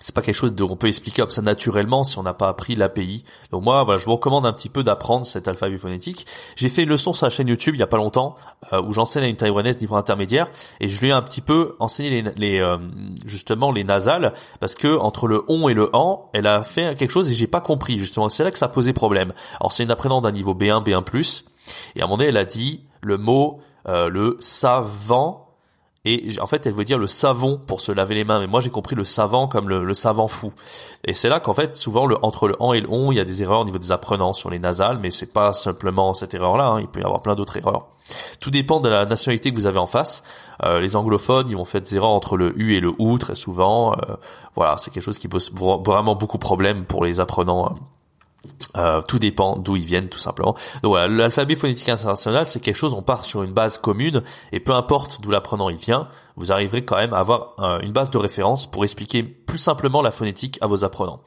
c'est 0.00 0.14
pas 0.14 0.22
quelque 0.22 0.34
chose 0.34 0.54
qu'on 0.56 0.76
peut 0.76 0.88
expliquer 0.88 1.22
comme 1.22 1.30
ça 1.30 1.42
naturellement 1.42 2.04
si 2.04 2.18
on 2.18 2.22
n'a 2.22 2.34
pas 2.34 2.48
appris 2.48 2.74
l'API. 2.74 3.24
Donc 3.50 3.62
moi, 3.64 3.82
voilà, 3.84 3.98
je 3.98 4.06
vous 4.06 4.12
recommande 4.12 4.46
un 4.46 4.52
petit 4.52 4.68
peu 4.68 4.82
d'apprendre 4.82 5.26
cet 5.26 5.48
alphabet 5.48 5.78
phonétique. 5.78 6.26
J'ai 6.56 6.68
fait 6.68 6.82
une 6.82 6.88
leçon 6.88 7.12
sur 7.12 7.26
la 7.26 7.30
chaîne 7.30 7.48
YouTube 7.48 7.74
il 7.74 7.78
y 7.78 7.82
a 7.82 7.86
pas 7.86 7.96
longtemps 7.96 8.36
euh, 8.72 8.82
où 8.82 8.92
j'enseigne 8.92 9.24
à 9.24 9.28
une 9.28 9.36
taïwanaise 9.36 9.80
niveau 9.80 9.96
intermédiaire 9.96 10.48
et 10.80 10.88
je 10.88 11.00
lui 11.00 11.08
ai 11.08 11.12
un 11.12 11.22
petit 11.22 11.40
peu 11.40 11.76
enseigné 11.78 12.24
les, 12.36 12.60
euh, 12.60 12.78
justement 13.26 13.72
les 13.72 13.84
nasales 13.84 14.32
parce 14.60 14.74
que 14.74 14.98
entre 14.98 15.26
le 15.26 15.44
on 15.48 15.68
et 15.68 15.74
le 15.74 15.94
an, 15.94 16.30
elle 16.32 16.46
a 16.46 16.62
fait 16.62 16.96
quelque 16.98 17.10
chose 17.10 17.30
et 17.30 17.34
j'ai 17.34 17.46
pas 17.46 17.60
compris 17.60 17.98
justement. 17.98 18.28
C'est 18.28 18.44
là 18.44 18.50
que 18.50 18.58
ça 18.58 18.68
posait 18.68 18.92
problème. 18.92 19.32
Alors 19.60 19.72
c'est 19.72 19.82
une 19.82 19.90
apprenante 19.90 20.24
d'un 20.24 20.32
niveau 20.32 20.54
B1, 20.54 20.84
B1+, 20.84 21.44
et 21.94 22.00
à 22.00 22.04
un 22.04 22.06
moment 22.06 22.18
donné, 22.18 22.28
elle 22.28 22.36
a 22.36 22.44
dit 22.44 22.82
le 23.02 23.18
mot 23.18 23.60
le 23.86 24.36
savant 24.40 25.49
et 26.06 26.28
en 26.40 26.46
fait, 26.46 26.66
elle 26.66 26.72
veut 26.72 26.84
dire 26.84 26.98
le 26.98 27.06
savon 27.06 27.58
pour 27.58 27.82
se 27.82 27.92
laver 27.92 28.14
les 28.14 28.24
mains. 28.24 28.40
Mais 28.40 28.46
moi, 28.46 28.60
j'ai 28.60 28.70
compris 28.70 28.96
le 28.96 29.04
savant 29.04 29.48
comme 29.48 29.68
le, 29.68 29.94
savant 29.94 30.28
fou. 30.28 30.52
Et 31.04 31.12
c'est 31.12 31.28
là 31.28 31.40
qu'en 31.40 31.52
fait, 31.52 31.76
souvent, 31.76 32.06
le, 32.06 32.16
entre 32.24 32.48
le 32.48 32.56
en 32.60 32.72
et 32.72 32.80
le 32.80 32.88
on, 32.90 33.12
il 33.12 33.16
y 33.16 33.20
a 33.20 33.24
des 33.24 33.42
erreurs 33.42 33.60
au 33.60 33.64
niveau 33.64 33.78
des 33.78 33.92
apprenants 33.92 34.32
sur 34.32 34.48
les 34.48 34.58
nasales, 34.58 34.98
mais 34.98 35.10
c'est 35.10 35.32
pas 35.32 35.52
simplement 35.52 36.14
cette 36.14 36.32
erreur-là. 36.32 36.64
Hein. 36.64 36.80
Il 36.80 36.88
peut 36.88 37.00
y 37.00 37.04
avoir 37.04 37.20
plein 37.20 37.34
d'autres 37.34 37.58
erreurs. 37.58 37.88
Tout 38.40 38.50
dépend 38.50 38.80
de 38.80 38.88
la 38.88 39.04
nationalité 39.04 39.50
que 39.50 39.56
vous 39.56 39.66
avez 39.66 39.78
en 39.78 39.86
face. 39.86 40.24
Euh, 40.64 40.80
les 40.80 40.96
anglophones, 40.96 41.48
ils 41.48 41.56
vont 41.56 41.66
faire 41.66 41.82
des 41.82 41.94
erreurs 41.94 42.10
entre 42.10 42.38
le 42.38 42.58
u 42.58 42.74
et 42.74 42.80
le 42.80 42.92
ou 42.98 43.18
très 43.18 43.34
souvent. 43.34 43.92
Euh, 43.92 44.16
voilà, 44.56 44.78
c'est 44.78 44.90
quelque 44.90 45.04
chose 45.04 45.18
qui 45.18 45.28
pose 45.28 45.52
vraiment 45.52 46.16
beaucoup 46.16 46.38
de 46.38 46.42
problèmes 46.42 46.86
pour 46.86 47.04
les 47.04 47.20
apprenants 47.20 47.66
hein. 47.66 47.74
Euh, 48.76 49.02
tout 49.02 49.18
dépend 49.18 49.56
d'où 49.56 49.76
ils 49.76 49.84
viennent 49.84 50.08
tout 50.08 50.18
simplement. 50.18 50.54
Donc 50.82 50.92
voilà, 50.92 51.08
l'alphabet 51.08 51.56
phonétique 51.56 51.88
international, 51.88 52.46
c'est 52.46 52.60
quelque 52.60 52.76
chose, 52.76 52.94
on 52.94 53.02
part 53.02 53.24
sur 53.24 53.42
une 53.42 53.52
base 53.52 53.78
commune, 53.78 54.22
et 54.52 54.60
peu 54.60 54.72
importe 54.72 55.20
d'où 55.20 55.30
l'apprenant 55.30 55.68
il 55.68 55.76
vient, 55.76 56.08
vous 56.36 56.52
arriverez 56.52 56.84
quand 56.84 56.96
même 56.96 57.12
à 57.12 57.18
avoir 57.18 57.54
euh, 57.58 57.80
une 57.80 57.92
base 57.92 58.10
de 58.10 58.18
référence 58.18 58.70
pour 58.70 58.84
expliquer 58.84 59.22
plus 59.22 59.58
simplement 59.58 60.02
la 60.02 60.10
phonétique 60.10 60.58
à 60.60 60.66
vos 60.66 60.84
apprenants. 60.84 61.20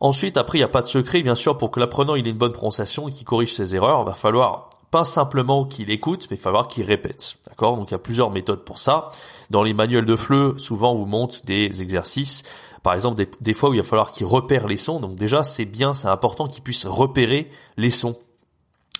Ensuite, 0.00 0.36
après, 0.36 0.58
il 0.58 0.60
n'y 0.60 0.64
a 0.64 0.68
pas 0.68 0.82
de 0.82 0.86
secret, 0.86 1.22
bien 1.22 1.34
sûr, 1.34 1.56
pour 1.58 1.70
que 1.70 1.80
l'apprenant 1.80 2.14
il 2.14 2.26
ait 2.26 2.30
une 2.30 2.36
bonne 2.36 2.52
prononciation 2.52 3.08
et 3.08 3.12
qu'il 3.12 3.24
corrige 3.24 3.52
ses 3.52 3.74
erreurs, 3.74 4.02
il 4.02 4.06
va 4.06 4.14
falloir 4.14 4.70
pas 4.90 5.04
simplement 5.04 5.64
qu'il 5.64 5.90
écoute, 5.90 6.28
mais 6.30 6.36
il 6.36 6.38
va 6.38 6.44
falloir 6.44 6.68
qu'il 6.68 6.84
répète. 6.84 7.36
D'accord? 7.48 7.76
Donc 7.76 7.90
il 7.90 7.92
y 7.92 7.94
a 7.94 7.98
plusieurs 7.98 8.30
méthodes 8.30 8.64
pour 8.64 8.78
ça. 8.78 9.10
Dans 9.50 9.62
les 9.62 9.74
manuels 9.74 10.04
de 10.04 10.16
FLE, 10.16 10.58
souvent 10.58 10.92
on 10.92 10.98
vous 10.98 11.06
montre 11.06 11.44
des 11.44 11.82
exercices 11.82 12.44
par 12.86 12.94
exemple 12.94 13.20
des, 13.40 13.52
fois 13.52 13.70
où 13.70 13.74
il 13.74 13.80
va 13.80 13.82
falloir 13.82 14.12
qu'il 14.12 14.26
repère 14.26 14.68
les 14.68 14.76
sons. 14.76 15.00
Donc 15.00 15.16
déjà 15.16 15.42
c'est 15.42 15.64
bien, 15.64 15.92
c'est 15.92 16.06
important 16.06 16.46
qu'il 16.46 16.62
puisse 16.62 16.86
repérer 16.86 17.50
les 17.76 17.90
sons. 17.90 18.16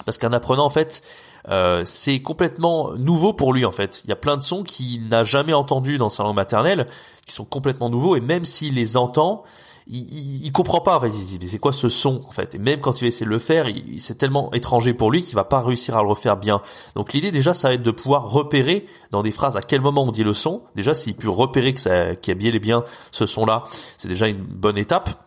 Parce 0.04 0.18
qu'un 0.18 0.32
apprenant 0.32 0.64
en 0.64 0.70
fait, 0.70 1.04
euh, 1.50 1.82
c'est 1.84 2.20
complètement 2.20 2.94
nouveau 2.94 3.32
pour 3.32 3.52
lui 3.52 3.64
en 3.64 3.70
fait. 3.70 4.02
Il 4.02 4.10
y 4.10 4.12
a 4.12 4.16
plein 4.16 4.36
de 4.36 4.42
sons 4.42 4.64
qu'il 4.64 5.06
n'a 5.06 5.22
jamais 5.22 5.52
entendus 5.52 5.98
dans 5.98 6.10
sa 6.10 6.24
langue 6.24 6.34
maternelle, 6.34 6.86
qui 7.26 7.32
sont 7.32 7.44
complètement 7.44 7.88
nouveaux, 7.88 8.16
et 8.16 8.20
même 8.20 8.44
s'il 8.44 8.74
les 8.74 8.96
entend, 8.96 9.44
il, 9.88 10.44
il, 10.44 10.52
comprend 10.52 10.80
pas 10.80 10.96
en 10.96 11.00
fait. 11.00 11.08
Il 11.08 11.38
dit 11.38 11.48
c'est 11.48 11.58
quoi 11.58 11.72
ce 11.72 11.88
son 11.88 12.20
en 12.26 12.32
fait? 12.32 12.54
Et 12.54 12.58
même 12.58 12.80
quand 12.80 13.00
il 13.00 13.04
va 13.04 13.06
essayer 13.08 13.26
de 13.26 13.30
le 13.30 13.38
faire, 13.38 13.66
c'est 13.98 14.18
tellement 14.18 14.52
étranger 14.52 14.94
pour 14.94 15.10
lui 15.10 15.22
qu'il 15.22 15.34
va 15.34 15.44
pas 15.44 15.60
réussir 15.60 15.96
à 15.96 16.02
le 16.02 16.08
refaire 16.08 16.36
bien. 16.36 16.60
Donc 16.94 17.12
l'idée 17.12 17.30
déjà, 17.30 17.54
ça 17.54 17.68
va 17.68 17.74
être 17.74 17.82
de 17.82 17.90
pouvoir 17.90 18.30
repérer 18.30 18.86
dans 19.10 19.22
des 19.22 19.30
phrases 19.30 19.56
à 19.56 19.62
quel 19.62 19.80
moment 19.80 20.04
on 20.04 20.10
dit 20.10 20.24
le 20.24 20.34
son. 20.34 20.62
Déjà, 20.74 20.94
s'il 20.94 21.14
peut 21.14 21.28
repérer 21.28 21.72
que 21.72 21.80
ça, 21.80 22.16
qu'il 22.16 22.32
y 22.32 22.36
a 22.36 22.38
bien 22.38 22.52
et 22.52 22.58
bien 22.58 22.84
ce 23.12 23.26
son-là, 23.26 23.64
c'est 23.96 24.08
déjà 24.08 24.28
une 24.28 24.42
bonne 24.42 24.78
étape 24.78 25.25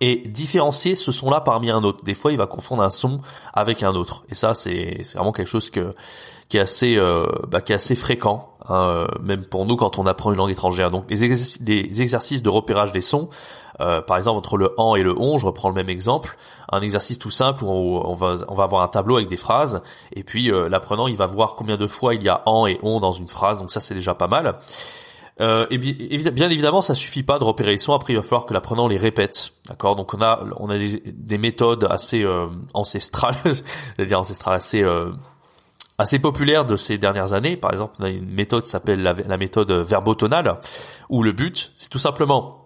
et 0.00 0.16
différencier 0.26 0.94
ce 0.94 1.12
son-là 1.12 1.40
parmi 1.40 1.70
un 1.70 1.82
autre. 1.84 2.04
Des 2.04 2.14
fois, 2.14 2.32
il 2.32 2.38
va 2.38 2.46
confondre 2.46 2.82
un 2.82 2.90
son 2.90 3.20
avec 3.52 3.82
un 3.82 3.94
autre, 3.94 4.24
et 4.28 4.34
ça, 4.34 4.54
c'est 4.54 5.02
vraiment 5.14 5.32
quelque 5.32 5.48
chose 5.48 5.70
que 5.70 5.94
qui 6.48 6.58
est 6.58 6.60
assez 6.60 6.96
euh, 6.96 7.26
bah, 7.48 7.60
qui 7.60 7.72
est 7.72 7.76
assez 7.76 7.94
fréquent, 7.94 8.54
hein, 8.68 8.74
euh, 8.74 9.06
même 9.22 9.44
pour 9.44 9.66
nous 9.66 9.76
quand 9.76 9.98
on 9.98 10.06
apprend 10.06 10.30
une 10.30 10.38
langue 10.38 10.50
étrangère. 10.50 10.90
Donc, 10.90 11.06
les, 11.08 11.24
exercices 12.02 12.42
de 12.42 12.48
repérage 12.48 12.92
des 12.92 13.00
sons, 13.00 13.28
euh, 13.80 14.02
par 14.02 14.16
exemple 14.18 14.38
entre 14.38 14.56
le 14.56 14.78
en 14.78 14.94
et 14.94 15.02
le 15.02 15.18
on, 15.18 15.38
je 15.38 15.46
reprends 15.46 15.68
le 15.68 15.74
même 15.74 15.88
exemple, 15.88 16.36
un 16.70 16.80
exercice 16.80 17.18
tout 17.18 17.30
simple 17.30 17.64
où 17.64 17.68
on, 17.68 18.14
va 18.14 18.34
on 18.48 18.54
va 18.54 18.64
avoir 18.64 18.82
un 18.82 18.88
tableau 18.88 19.16
avec 19.16 19.28
des 19.28 19.36
phrases, 19.36 19.82
et 20.14 20.22
puis 20.22 20.50
l'apprenant 20.68 21.06
il 21.06 21.16
va 21.16 21.26
voir 21.26 21.54
combien 21.54 21.76
de 21.76 21.86
fois 21.86 22.14
il 22.14 22.22
y 22.22 22.28
a 22.28 22.42
en 22.46 22.66
et 22.66 22.78
on 22.82 23.00
dans 23.00 23.12
une 23.12 23.28
phrase. 23.28 23.58
Donc 23.58 23.70
ça, 23.70 23.80
c'est 23.80 23.94
déjà 23.94 24.14
pas 24.14 24.28
mal. 24.28 24.56
Euh, 25.40 25.66
et 25.70 25.78
bien, 25.78 26.48
évidemment, 26.48 26.80
ça 26.80 26.94
suffit 26.94 27.24
pas 27.24 27.38
de 27.38 27.44
repérer 27.44 27.72
les 27.72 27.78
sons. 27.78 27.92
Après, 27.92 28.12
il 28.12 28.16
va 28.16 28.22
falloir 28.22 28.46
que 28.46 28.54
l'apprenant 28.54 28.86
les 28.86 28.96
répète. 28.96 29.52
D'accord? 29.68 29.96
Donc 29.96 30.14
on 30.14 30.22
a 30.22 30.44
on 30.58 30.70
a 30.70 30.78
des, 30.78 31.38
méthodes 31.38 31.86
assez 31.90 32.22
euh, 32.22 32.46
ancestrales, 32.72 33.34
c'est-à-dire 33.44 34.20
ancestrales 34.20 34.54
assez 34.54 34.82
euh, 34.82 35.10
assez 35.98 36.18
populaires 36.20 36.64
de 36.64 36.76
ces 36.76 36.98
dernières 36.98 37.32
années. 37.32 37.56
Par 37.56 37.72
exemple, 37.72 37.94
on 37.98 38.04
a 38.04 38.10
une 38.10 38.30
méthode 38.30 38.62
qui 38.62 38.70
s'appelle 38.70 39.02
la, 39.02 39.12
la, 39.12 39.36
méthode 39.36 39.72
verbotonale, 39.72 40.54
où 41.08 41.22
le 41.22 41.32
but, 41.32 41.72
c'est 41.74 41.88
tout 41.88 41.98
simplement 41.98 42.60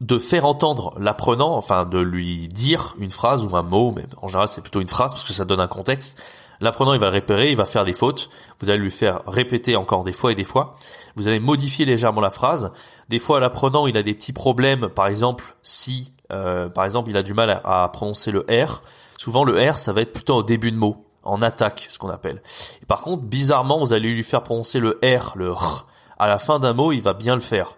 de 0.00 0.18
faire 0.18 0.46
entendre 0.46 0.94
l'apprenant, 0.98 1.56
enfin 1.56 1.84
de 1.84 1.98
lui 1.98 2.48
dire 2.48 2.94
une 2.98 3.10
phrase 3.10 3.44
ou 3.44 3.56
un 3.56 3.62
mot, 3.62 3.92
mais 3.94 4.04
en 4.22 4.28
général 4.28 4.46
c'est 4.46 4.60
plutôt 4.60 4.80
une 4.80 4.88
phrase 4.88 5.12
parce 5.12 5.24
que 5.24 5.32
ça 5.32 5.44
donne 5.44 5.58
un 5.58 5.66
contexte, 5.66 6.22
L'apprenant, 6.60 6.92
il 6.92 7.00
va 7.00 7.08
le 7.10 7.14
repérer, 7.14 7.50
il 7.50 7.56
va 7.56 7.64
faire 7.64 7.84
des 7.84 7.92
fautes. 7.92 8.30
Vous 8.60 8.70
allez 8.70 8.78
lui 8.78 8.90
faire 8.90 9.22
répéter 9.26 9.76
encore 9.76 10.04
des 10.04 10.12
fois 10.12 10.32
et 10.32 10.34
des 10.34 10.44
fois. 10.44 10.76
Vous 11.16 11.28
allez 11.28 11.40
modifier 11.40 11.84
légèrement 11.84 12.20
la 12.20 12.30
phrase. 12.30 12.72
Des 13.08 13.18
fois, 13.18 13.40
l'apprenant, 13.40 13.86
il 13.86 13.96
a 13.96 14.02
des 14.02 14.14
petits 14.14 14.32
problèmes. 14.32 14.88
Par 14.88 15.06
exemple, 15.06 15.56
si, 15.62 16.12
euh, 16.32 16.68
par 16.68 16.84
exemple, 16.84 17.10
il 17.10 17.16
a 17.16 17.22
du 17.22 17.34
mal 17.34 17.60
à, 17.64 17.88
prononcer 17.92 18.32
le 18.32 18.40
R. 18.40 18.82
Souvent, 19.16 19.44
le 19.44 19.70
R, 19.70 19.78
ça 19.78 19.92
va 19.92 20.00
être 20.00 20.12
plutôt 20.12 20.36
au 20.36 20.42
début 20.42 20.72
de 20.72 20.76
mot, 20.76 21.04
en 21.22 21.42
attaque, 21.42 21.86
ce 21.90 21.98
qu'on 21.98 22.10
appelle. 22.10 22.42
Et 22.82 22.86
par 22.86 23.02
contre, 23.02 23.22
bizarrement, 23.22 23.78
vous 23.78 23.92
allez 23.92 24.10
lui 24.10 24.22
faire 24.24 24.42
prononcer 24.42 24.80
le 24.80 24.98
R, 25.02 25.32
le 25.36 25.52
R. 25.52 25.86
À 26.18 26.26
la 26.26 26.38
fin 26.38 26.58
d'un 26.58 26.72
mot, 26.72 26.90
il 26.92 27.00
va 27.00 27.14
bien 27.14 27.34
le 27.34 27.40
faire. 27.40 27.76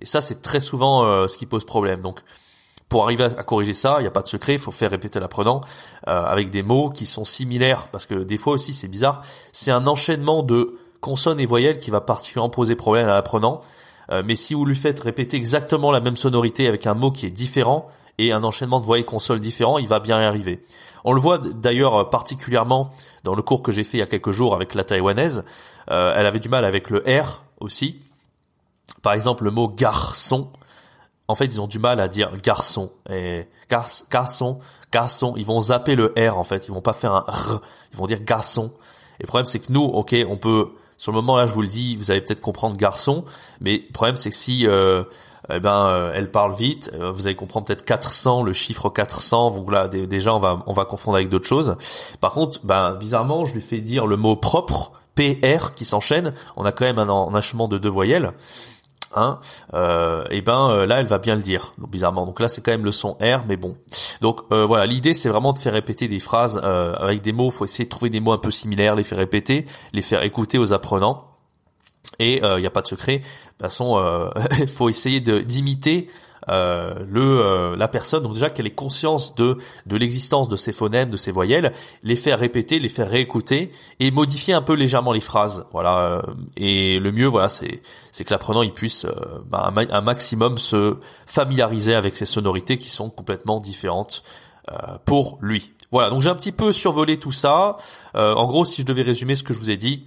Et 0.00 0.06
ça, 0.06 0.20
c'est 0.20 0.42
très 0.42 0.60
souvent 0.60 1.04
euh, 1.04 1.28
ce 1.28 1.36
qui 1.36 1.46
pose 1.46 1.64
problème. 1.64 2.00
Donc, 2.00 2.20
pour 2.92 3.04
arriver 3.04 3.24
à 3.24 3.42
corriger 3.42 3.72
ça, 3.72 3.96
il 4.00 4.02
n'y 4.02 4.06
a 4.06 4.10
pas 4.10 4.20
de 4.20 4.28
secret, 4.28 4.52
il 4.52 4.58
faut 4.58 4.70
faire 4.70 4.90
répéter 4.90 5.18
l'apprenant 5.18 5.62
euh, 6.08 6.26
avec 6.26 6.50
des 6.50 6.62
mots 6.62 6.90
qui 6.90 7.06
sont 7.06 7.24
similaires, 7.24 7.88
parce 7.88 8.04
que 8.04 8.16
des 8.16 8.36
fois 8.36 8.52
aussi 8.52 8.74
c'est 8.74 8.86
bizarre, 8.86 9.22
c'est 9.50 9.70
un 9.70 9.86
enchaînement 9.86 10.42
de 10.42 10.78
consonnes 11.00 11.40
et 11.40 11.46
voyelles 11.46 11.78
qui 11.78 11.90
va 11.90 12.02
particulièrement 12.02 12.50
poser 12.50 12.76
problème 12.76 13.08
à 13.08 13.14
l'apprenant. 13.14 13.62
Euh, 14.10 14.22
mais 14.22 14.36
si 14.36 14.52
vous 14.52 14.66
lui 14.66 14.76
faites 14.76 15.00
répéter 15.00 15.38
exactement 15.38 15.90
la 15.90 16.00
même 16.00 16.18
sonorité 16.18 16.68
avec 16.68 16.86
un 16.86 16.92
mot 16.92 17.10
qui 17.10 17.24
est 17.24 17.30
différent 17.30 17.88
et 18.18 18.30
un 18.30 18.44
enchaînement 18.44 18.78
de 18.78 18.84
voyelles 18.84 19.06
consonnes 19.06 19.40
différents, 19.40 19.78
il 19.78 19.88
va 19.88 19.98
bien 19.98 20.20
y 20.20 20.24
arriver. 20.26 20.62
On 21.04 21.14
le 21.14 21.20
voit 21.20 21.38
d'ailleurs 21.38 22.10
particulièrement 22.10 22.90
dans 23.24 23.34
le 23.34 23.40
cours 23.40 23.62
que 23.62 23.72
j'ai 23.72 23.84
fait 23.84 23.96
il 23.96 24.00
y 24.00 24.04
a 24.04 24.06
quelques 24.06 24.32
jours 24.32 24.54
avec 24.54 24.74
la 24.74 24.84
taïwanaise. 24.84 25.44
Euh, 25.90 26.12
elle 26.14 26.26
avait 26.26 26.40
du 26.40 26.50
mal 26.50 26.66
avec 26.66 26.90
le 26.90 27.02
R 27.08 27.42
aussi. 27.58 28.02
Par 29.00 29.14
exemple, 29.14 29.44
le 29.44 29.50
mot 29.50 29.66
garçon 29.66 30.50
en 31.32 31.34
fait, 31.34 31.46
ils 31.46 31.60
ont 31.60 31.66
du 31.66 31.78
mal 31.78 31.98
à 31.98 32.08
dire 32.08 32.30
garçon 32.42 32.92
et 33.10 33.46
garçon, 33.70 34.58
garçon. 34.92 35.34
Ils 35.36 35.46
vont 35.46 35.60
zapper 35.60 35.94
le 35.94 36.12
R 36.16 36.38
en 36.38 36.44
fait. 36.44 36.68
Ils 36.68 36.74
vont 36.74 36.82
pas 36.82 36.92
faire 36.92 37.14
un 37.14 37.24
R. 37.26 37.62
Ils 37.92 37.98
vont 37.98 38.06
dire 38.06 38.22
garçon. 38.22 38.70
Et 39.18 39.22
le 39.22 39.26
problème, 39.26 39.46
c'est 39.46 39.60
que 39.60 39.72
nous, 39.72 39.82
ok, 39.82 40.14
on 40.28 40.36
peut. 40.36 40.68
Sur 40.98 41.10
le 41.10 41.16
moment 41.16 41.36
là, 41.36 41.46
je 41.46 41.54
vous 41.54 41.62
le 41.62 41.68
dis, 41.68 41.96
vous 41.96 42.10
allez 42.10 42.20
peut-être 42.20 42.40
comprendre 42.40 42.76
garçon, 42.76 43.24
mais 43.60 43.82
le 43.88 43.92
problème, 43.92 44.16
c'est 44.16 44.30
que 44.30 44.36
si 44.36 44.68
euh, 44.68 45.02
eh 45.50 45.58
ben, 45.58 45.86
euh, 45.86 46.12
elle 46.14 46.30
parle 46.30 46.54
vite, 46.54 46.92
euh, 46.94 47.10
vous 47.10 47.26
allez 47.26 47.34
comprendre 47.34 47.66
peut-être 47.66 47.84
400, 47.84 48.44
le 48.44 48.52
chiffre 48.52 48.88
400. 48.88 49.50
Donc 49.50 49.72
là, 49.72 49.88
déjà, 49.88 50.32
on 50.32 50.38
va 50.38 50.62
on 50.66 50.72
va 50.72 50.84
confondre 50.84 51.16
avec 51.16 51.28
d'autres 51.28 51.48
choses. 51.48 51.76
Par 52.20 52.32
contre, 52.32 52.60
ben 52.64 52.94
bizarrement, 52.94 53.44
je 53.44 53.54
lui 53.54 53.62
fais 53.62 53.80
dire 53.80 54.06
le 54.06 54.16
mot 54.16 54.36
propre. 54.36 54.92
PR 55.14 55.74
qui 55.74 55.84
s'enchaîne, 55.84 56.32
on 56.56 56.64
a 56.64 56.72
quand 56.72 56.86
même 56.86 56.98
un 56.98 57.10
enchaînement 57.10 57.68
de 57.68 57.76
deux 57.76 57.90
voyelles 57.90 58.32
hein, 59.14 59.40
euh, 59.74 60.24
et 60.30 60.40
ben 60.40 60.70
euh, 60.70 60.86
là 60.86 61.00
elle 61.00 61.06
va 61.06 61.18
bien 61.18 61.34
le 61.34 61.42
dire, 61.42 61.74
donc, 61.78 61.90
bizarrement. 61.90 62.26
Donc 62.26 62.40
là 62.40 62.48
c'est 62.48 62.62
quand 62.62 62.72
même 62.72 62.84
le 62.84 62.92
son 62.92 63.12
R, 63.14 63.44
mais 63.48 63.56
bon. 63.56 63.76
Donc 64.20 64.40
euh, 64.52 64.66
voilà, 64.66 64.86
l'idée 64.86 65.14
c'est 65.14 65.28
vraiment 65.28 65.52
de 65.52 65.58
faire 65.58 65.72
répéter 65.72 66.08
des 66.08 66.18
phrases 66.18 66.60
euh, 66.62 66.94
avec 66.94 67.22
des 67.22 67.32
mots. 67.32 67.50
Faut 67.50 67.64
essayer 67.64 67.84
de 67.84 67.90
trouver 67.90 68.10
des 68.10 68.20
mots 68.20 68.32
un 68.32 68.38
peu 68.38 68.50
similaires, 68.50 68.94
les 68.94 69.04
faire 69.04 69.18
répéter, 69.18 69.66
les 69.92 70.02
faire 70.02 70.22
écouter 70.22 70.58
aux 70.58 70.72
apprenants. 70.72 71.28
Et 72.18 72.42
il 72.42 72.60
n'y 72.60 72.66
a 72.66 72.70
pas 72.70 72.82
de 72.82 72.86
secret. 72.86 73.18
De 73.18 73.22
toute 73.22 73.62
façon, 73.62 74.30
il 74.60 74.68
faut 74.68 74.88
essayer 74.88 75.20
d'imiter 75.20 76.08
euh, 76.48 76.94
le 77.08 77.22
euh, 77.22 77.76
la 77.76 77.86
personne 77.86 78.24
donc 78.24 78.34
déjà 78.34 78.50
qu'elle 78.50 78.66
ait 78.66 78.70
conscience 78.70 79.34
de 79.36 79.58
de 79.86 79.96
l'existence 79.96 80.48
de 80.48 80.56
ces 80.56 80.72
phonèmes, 80.72 81.10
de 81.10 81.16
ces 81.16 81.30
voyelles, 81.30 81.72
les 82.02 82.16
faire 82.16 82.38
répéter, 82.38 82.78
les 82.78 82.88
faire 82.88 83.08
réécouter 83.08 83.70
et 84.00 84.10
modifier 84.10 84.54
un 84.54 84.62
peu 84.62 84.74
légèrement 84.74 85.12
les 85.12 85.20
phrases. 85.20 85.66
Voilà. 85.72 85.98
Euh, 85.98 86.22
et 86.56 86.98
le 86.98 87.12
mieux, 87.12 87.26
voilà, 87.26 87.48
c'est 87.48 87.80
c'est 88.10 88.24
que 88.24 88.30
l'apprenant 88.30 88.62
il 88.62 88.72
puisse 88.72 89.06
bah, 89.46 89.72
un, 89.90 90.00
maximum 90.00 90.58
se 90.58 90.96
familiariser 91.26 91.94
avec 91.94 92.16
ces 92.16 92.26
sonorités 92.26 92.76
qui 92.76 92.90
sont 92.90 93.10
complètement 93.10 93.60
différentes 93.60 94.22
pour 95.04 95.38
lui. 95.40 95.72
Voilà. 95.90 96.10
Donc 96.10 96.22
j'ai 96.22 96.30
un 96.30 96.34
petit 96.34 96.52
peu 96.52 96.72
survolé 96.72 97.18
tout 97.18 97.32
ça. 97.32 97.76
en 98.14 98.46
gros, 98.46 98.64
si 98.64 98.82
je 98.82 98.86
devais 98.86 99.02
résumer 99.02 99.34
ce 99.34 99.42
que 99.42 99.54
je 99.54 99.58
vous 99.58 99.70
ai 99.70 99.76
dit, 99.76 100.06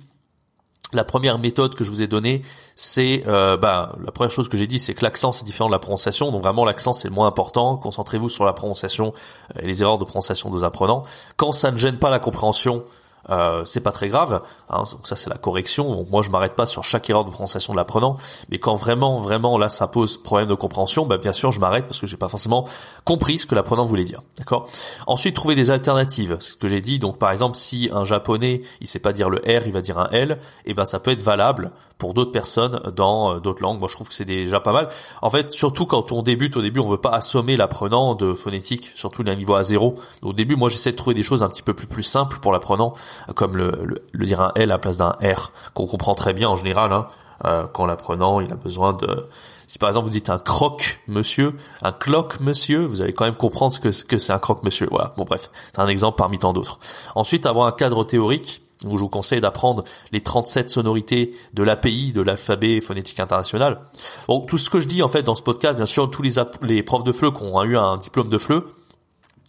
la 0.96 1.04
première 1.04 1.38
méthode 1.38 1.76
que 1.76 1.84
je 1.84 1.92
vous 1.92 2.02
ai 2.02 2.08
donnée, 2.08 2.42
c'est 2.76 3.24
euh, 3.28 3.58
bah, 3.58 3.96
la 4.04 4.12
première 4.12 4.32
chose 4.32 4.50
que 4.50 4.58
j'ai 4.58 4.68
dit, 4.68 4.80
c'est 4.80 4.94
que 4.94 5.04
l'accent 5.04 5.32
c'est 5.32 5.46
différent 5.46 5.70
de 5.70 5.74
la 5.74 5.80
prononciation. 5.80 6.32
Donc 6.32 6.42
vraiment 6.42 6.66
l'accent 6.66 6.94
c'est 6.94 7.08
le 7.08 7.14
moins 7.14 7.28
important. 7.28 7.78
Concentrez-vous 7.78 8.30
sur 8.30 8.46
la 8.46 8.54
prononciation 8.54 9.14
et 9.60 9.68
les 9.68 9.82
erreurs 9.82 9.98
de 9.98 10.06
prononciation 10.06 10.50
des 10.50 10.64
apprenants. 10.64 11.04
Quand 11.38 11.52
ça 11.52 11.72
ne 11.72 11.78
gêne 11.78 11.98
pas 11.98 12.10
la 12.10 12.20
compréhension, 12.20 12.84
euh, 13.30 13.64
c'est 13.66 13.82
pas 13.82 13.92
très 13.92 14.10
grave. 14.10 14.42
Hein, 14.70 14.84
donc 14.92 15.08
ça 15.08 15.16
c'est 15.16 15.30
la 15.30 15.38
correction. 15.38 15.90
Donc 15.90 16.10
moi 16.10 16.22
je 16.22 16.30
m'arrête 16.30 16.56
pas 16.56 16.66
sur 16.66 16.84
chaque 16.84 17.10
erreur 17.10 17.26
de 17.26 17.30
prononciation 17.30 17.74
de 17.74 17.78
l'apprenant, 17.78 18.18
mais 18.50 18.60
quand 18.60 18.76
vraiment 18.76 19.20
vraiment 19.20 19.58
là 19.58 19.70
ça 19.70 19.88
pose 19.88 20.18
problème 20.22 20.48
de 20.48 20.54
compréhension, 20.54 21.06
bah 21.06 21.18
bien 21.18 21.34
sûr 21.34 21.52
je 21.52 21.60
m'arrête 21.60 21.86
parce 21.86 22.00
que 22.00 22.08
j'ai 22.08 22.18
pas 22.18 22.30
forcément 22.30 22.68
compris 23.04 23.40
ce 23.40 23.46
que 23.46 23.56
l'apprenant 23.56 23.86
voulait 23.86 24.04
dire. 24.04 24.22
D'accord? 24.38 24.68
Ensuite 25.08 25.36
trouver 25.36 25.56
des 25.56 25.72
alternatives. 25.72 26.38
C'est 26.40 26.52
ce 26.52 26.58
que 26.58 26.68
j'ai 26.68 26.82
dit. 26.82 27.00
Donc 27.00 27.18
par 27.18 27.32
exemple 27.32 27.58
si 27.58 27.90
un 27.94 28.04
japonais 28.04 28.62
il 28.82 28.88
sait 28.88 29.00
pas 29.00 29.14
dire 29.14 29.30
le 29.30 29.38
R, 29.40 29.68
il 29.68 29.74
va 29.74 29.82
dire 29.82 30.00
un 30.00 30.10
L, 30.12 30.40
et 30.66 30.72
eh 30.72 30.74
ben 30.74 30.86
ça 30.86 31.00
peut 31.00 31.12
être 31.12 31.22
valable 31.22 31.72
pour 31.98 32.14
d'autres 32.14 32.32
personnes 32.32 32.82
dans 32.96 33.40
d'autres 33.40 33.62
langues. 33.62 33.80
Moi, 33.80 33.88
je 33.90 33.96
trouve 33.96 34.10
que 34.10 34.14
c'est 34.14 34.26
déjà 34.26 34.60
pas 34.60 34.74
mal. 34.74 34.90
En 35.22 35.30
fait, 35.30 35.52
surtout 35.52 35.86
quand 35.86 36.12
on 36.12 36.22
débute, 36.22 36.58
au 36.58 36.62
début, 36.62 36.80
on 36.80 36.88
veut 36.88 36.98
pas 36.98 37.12
assommer 37.12 37.56
l'apprenant 37.56 38.16
de 38.16 38.34
phonétique, 38.34 38.92
surtout 38.96 39.24
d'un 39.24 39.36
niveau 39.36 39.56
à 39.56 39.64
zéro. 39.64 39.96
Au 40.22 40.34
début, 40.34 40.56
moi, 40.56 40.70
j'essaie 40.70 40.92
de 40.92 40.98
trouver 40.98 41.14
des 41.14 41.24
choses 41.24 41.44
un 41.44 41.50
petit 41.50 41.64
peu 41.64 41.74
plus 41.74 41.88
plus 41.88 42.04
simples 42.04 42.40
pour 42.40 42.52
l'apprenant, 42.52 42.94
comme 43.36 43.56
le, 43.56 44.02
le, 44.12 44.26
dire 44.26 44.42
un 44.42 44.52
L 44.56 44.64
à 44.64 44.76
la 44.76 44.80
place 44.80 44.98
d'un 44.98 45.14
R, 45.22 45.52
qu'on 45.74 45.88
comprend 45.88 46.16
très 46.16 46.34
bien 46.34 46.50
en 46.50 46.56
général. 46.56 46.92
Hein, 46.92 47.70
quand 47.74 47.86
l'apprenant, 47.86 48.40
il 48.40 48.52
a 48.52 48.56
besoin 48.56 48.94
de 48.94 49.26
si 49.68 49.80
par 49.80 49.90
exemple 49.90 50.08
vous 50.08 50.14
dites 50.14 50.30
un 50.30 50.38
croque 50.38 51.00
monsieur, 51.08 51.56
un 51.82 51.92
cloque 51.92 52.40
monsieur, 52.40 52.86
vous 52.86 53.02
allez 53.02 53.14
quand 53.14 53.26
même 53.26 53.36
comprendre 53.36 53.74
ce 53.74 53.80
que, 53.80 54.06
que 54.06 54.18
c'est 54.18 54.34
un 54.34 54.40
croque 54.40 54.64
monsieur. 54.64 54.88
Voilà. 54.92 55.14
Bon 55.18 55.24
bref, 55.24 55.50
c'est 55.74 55.82
un 55.82 55.88
exemple 55.88 56.18
parmi 56.18 56.40
tant 56.40 56.54
d'autres. 56.54 56.80
Ensuite, 57.16 57.46
avoir 57.46 57.68
un 57.68 57.72
cadre 57.72 58.04
théorique 58.04 58.62
où 58.88 58.98
je 58.98 59.04
vous 59.04 59.10
conseille 59.10 59.42
d'apprendre 59.42 59.84
les 60.12 60.22
37 60.22 60.70
sonorités 60.70 61.32
de 61.54 61.64
l'API, 61.64 62.14
de 62.14 62.22
l'alphabet 62.22 62.80
phonétique 62.80 63.20
international. 63.20 63.80
Bon, 64.28 64.42
tout 64.42 64.58
ce 64.58 64.70
que 64.70 64.80
je 64.80 64.88
dis 64.88 65.04
en 65.04 65.10
fait 65.10 65.24
dans 65.24 65.36
ce 65.36 65.42
podcast, 65.42 65.76
bien 65.76 65.86
sûr, 65.86 66.10
tous 66.10 66.22
les, 66.62 66.84
profs 66.84 67.04
de 67.04 67.12
FLE 67.12 67.32
qui 67.32 67.44
ont 67.44 67.64
eu 67.64 67.78
un 67.78 67.98
diplôme 67.98 68.30
de 68.30 68.38
FLE, 68.38 68.64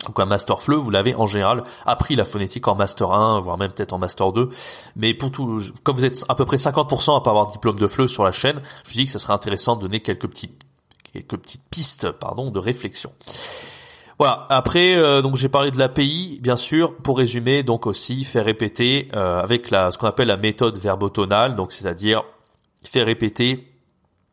donc 0.05 0.21
un 0.21 0.27
master 0.27 0.61
FLE, 0.61 0.77
vous 0.77 0.91
l'avez 0.91 1.15
en 1.15 1.27
général 1.27 1.63
appris 1.87 2.17
la 2.17 2.25
phonétique 2.25 2.69
en 2.69 2.75
master 2.75 3.13
1, 3.13 3.41
voire 3.41 3.57
même 3.57 3.73
peut-être 3.73 3.93
en 3.93 3.99
master 3.99 4.33
2. 4.33 4.51
Mais 4.95 5.15
pour 5.15 5.31
tout, 5.31 5.61
comme 5.83 5.97
vous 5.97 6.05
êtes 6.05 6.25
à 6.29 6.35
peu 6.35 6.45
près 6.45 6.57
50% 6.57 7.17
à 7.17 7.21
pas 7.23 7.31
avoir 7.31 7.51
diplôme 7.51 7.79
de 7.79 7.87
FLE 7.87 8.09
sur 8.09 8.25
la 8.25 8.33
chaîne, 8.33 8.61
je 8.85 8.91
vous 8.91 8.97
dis 8.97 9.05
que 9.07 9.11
ce 9.11 9.19
serait 9.19 9.33
intéressant 9.33 9.77
de 9.77 9.83
donner 9.83 10.01
quelques 10.01 10.29
petits, 10.29 10.51
quelques 11.13 11.37
petites 11.37 11.65
pistes, 11.71 12.11
pardon, 12.11 12.51
de 12.51 12.59
réflexion. 12.59 13.11
Voilà. 14.19 14.47
Après, 14.49 14.97
euh, 14.97 15.21
donc 15.21 15.37
j'ai 15.37 15.49
parlé 15.49 15.71
de 15.71 15.79
l'API, 15.79 16.39
bien 16.41 16.57
sûr. 16.57 16.97
Pour 16.97 17.19
résumer, 17.19 17.63
donc 17.63 17.87
aussi 17.87 18.25
faire 18.25 18.45
répéter 18.45 19.09
euh, 19.15 19.43
avec 19.43 19.71
la, 19.71 19.91
ce 19.91 19.99
qu'on 19.99 20.07
appelle 20.07 20.29
la 20.29 20.37
méthode 20.37 20.77
verbotonale, 20.79 21.55
donc 21.55 21.73
c'est-à-dire 21.73 22.25
faire 22.85 23.07
répéter 23.07 23.69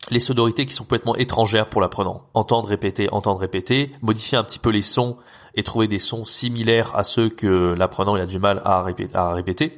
les 0.09 0.19
sonorités 0.19 0.65
qui 0.65 0.73
sont 0.73 0.83
complètement 0.83 1.15
étrangères 1.15 1.69
pour 1.69 1.81
l'apprenant. 1.81 2.23
Entendre, 2.33 2.69
répéter, 2.69 3.09
entendre, 3.11 3.39
répéter, 3.39 3.91
modifier 4.01 4.37
un 4.37 4.43
petit 4.43 4.59
peu 4.59 4.69
les 4.69 4.81
sons 4.81 5.17
et 5.55 5.63
trouver 5.63 5.87
des 5.87 5.99
sons 5.99 6.25
similaires 6.25 6.95
à 6.95 7.03
ceux 7.03 7.29
que 7.29 7.75
l'apprenant 7.77 8.15
a 8.15 8.25
du 8.25 8.39
mal 8.39 8.61
à 8.65 8.83
répéter, 8.83 9.15
à 9.15 9.33
répéter 9.33 9.71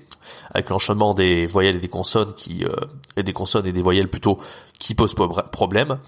avec 0.52 0.70
l'enchaînement 0.70 1.14
des 1.14 1.46
voyelles 1.46 1.78
et 1.78 1.80
des 1.80 1.88
consonnes 1.88 2.34
qui 2.34 2.64
euh, 2.66 3.22
des 3.22 3.34
consonnes 3.34 3.66
et 3.66 3.74
des 3.74 3.82
voyelles 3.82 4.10
plutôt 4.10 4.38
qui 4.80 4.94
posent 4.94 5.16
problème. 5.16 6.00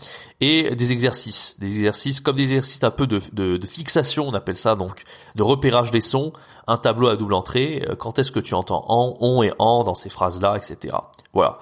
Et 0.41 0.75
des 0.75 0.91
exercices. 0.91 1.55
Des 1.59 1.77
exercices 1.77 2.19
comme 2.19 2.36
des 2.36 2.43
exercices 2.43 2.83
un 2.83 2.91
peu 2.91 3.07
de, 3.07 3.21
de, 3.33 3.57
de, 3.57 3.67
fixation 3.67 4.27
on 4.27 4.33
appelle 4.33 4.57
ça 4.57 4.75
donc 4.75 5.03
de 5.36 5.43
repérage 5.43 5.91
des 5.91 6.01
sons 6.01 6.33
un 6.67 6.77
tableau 6.77 7.07
à 7.07 7.15
double 7.15 7.33
entrée 7.33 7.86
euh, 7.88 7.95
quand 7.95 8.19
est-ce 8.19 8.31
que 8.31 8.39
tu 8.39 8.53
entends 8.53 8.86
en 8.88 9.15
on 9.19 9.43
et 9.43 9.51
en 9.59 9.83
dans 9.83 9.95
ces 9.95 10.09
phrases 10.09 10.41
là 10.41 10.55
etc 10.57 10.95
voilà 11.33 11.59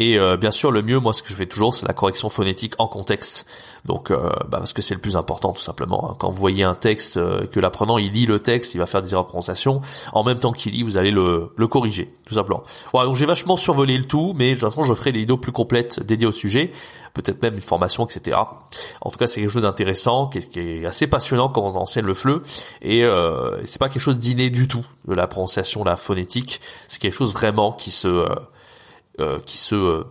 et 0.00 0.18
euh, 0.18 0.38
bien 0.38 0.50
sûr, 0.50 0.72
le 0.72 0.80
mieux, 0.80 0.98
moi, 0.98 1.12
ce 1.12 1.22
que 1.22 1.28
je 1.28 1.36
fais 1.36 1.44
toujours, 1.44 1.74
c'est 1.74 1.86
la 1.86 1.92
correction 1.92 2.30
phonétique 2.30 2.72
en 2.78 2.88
contexte. 2.88 3.46
Donc, 3.84 4.10
euh, 4.10 4.30
bah, 4.48 4.58
parce 4.58 4.72
que 4.72 4.80
c'est 4.80 4.94
le 4.94 5.00
plus 5.00 5.14
important, 5.14 5.52
tout 5.52 5.62
simplement. 5.62 6.10
Hein. 6.10 6.16
Quand 6.18 6.30
vous 6.30 6.38
voyez 6.38 6.64
un 6.64 6.74
texte, 6.74 7.18
euh, 7.18 7.46
que 7.46 7.60
l'apprenant 7.60 7.98
il 7.98 8.12
lit 8.12 8.24
le 8.24 8.38
texte, 8.38 8.74
il 8.74 8.78
va 8.78 8.86
faire 8.86 9.02
des 9.02 9.12
erreurs 9.12 9.24
de 9.24 9.28
prononciation. 9.28 9.82
En 10.14 10.24
même 10.24 10.38
temps 10.38 10.52
qu'il 10.52 10.72
lit, 10.72 10.82
vous 10.82 10.96
allez 10.96 11.10
le, 11.10 11.52
le 11.54 11.66
corriger, 11.68 12.08
tout 12.26 12.34
simplement. 12.34 12.62
Voilà, 12.92 13.08
donc 13.08 13.16
j'ai 13.16 13.26
vachement 13.26 13.58
survolé 13.58 13.98
le 13.98 14.06
tout, 14.06 14.32
mais 14.34 14.54
de 14.54 14.56
je 14.56 14.94
ferai 14.94 15.12
des 15.12 15.18
vidéos 15.20 15.36
plus 15.36 15.52
complètes 15.52 16.00
dédiées 16.02 16.26
au 16.26 16.32
sujet, 16.32 16.72
peut-être 17.12 17.42
même 17.42 17.56
une 17.56 17.60
formation, 17.60 18.06
etc. 18.06 18.38
En 19.02 19.10
tout 19.10 19.18
cas, 19.18 19.26
c'est 19.26 19.42
quelque 19.42 19.52
chose 19.52 19.64
d'intéressant, 19.64 20.28
qui, 20.28 20.58
est 20.58 20.86
assez 20.86 21.08
passionnant 21.08 21.50
quand 21.50 21.62
on 21.62 21.76
enseigne 21.76 22.06
le 22.06 22.14
fleu, 22.14 22.40
et 22.80 23.04
euh, 23.04 23.62
c'est 23.66 23.78
pas 23.78 23.90
quelque 23.90 24.00
chose 24.00 24.18
d'inné 24.18 24.48
du 24.48 24.66
tout 24.66 24.86
de 25.06 25.14
la 25.14 25.26
prononciation, 25.26 25.84
la 25.84 25.98
phonétique. 25.98 26.62
C'est 26.88 27.02
quelque 27.02 27.12
chose 27.12 27.34
vraiment 27.34 27.72
qui 27.72 27.90
se 27.90 28.08
euh, 28.08 28.34
qui 29.44 29.58
se 29.58 29.74
euh, 29.74 30.04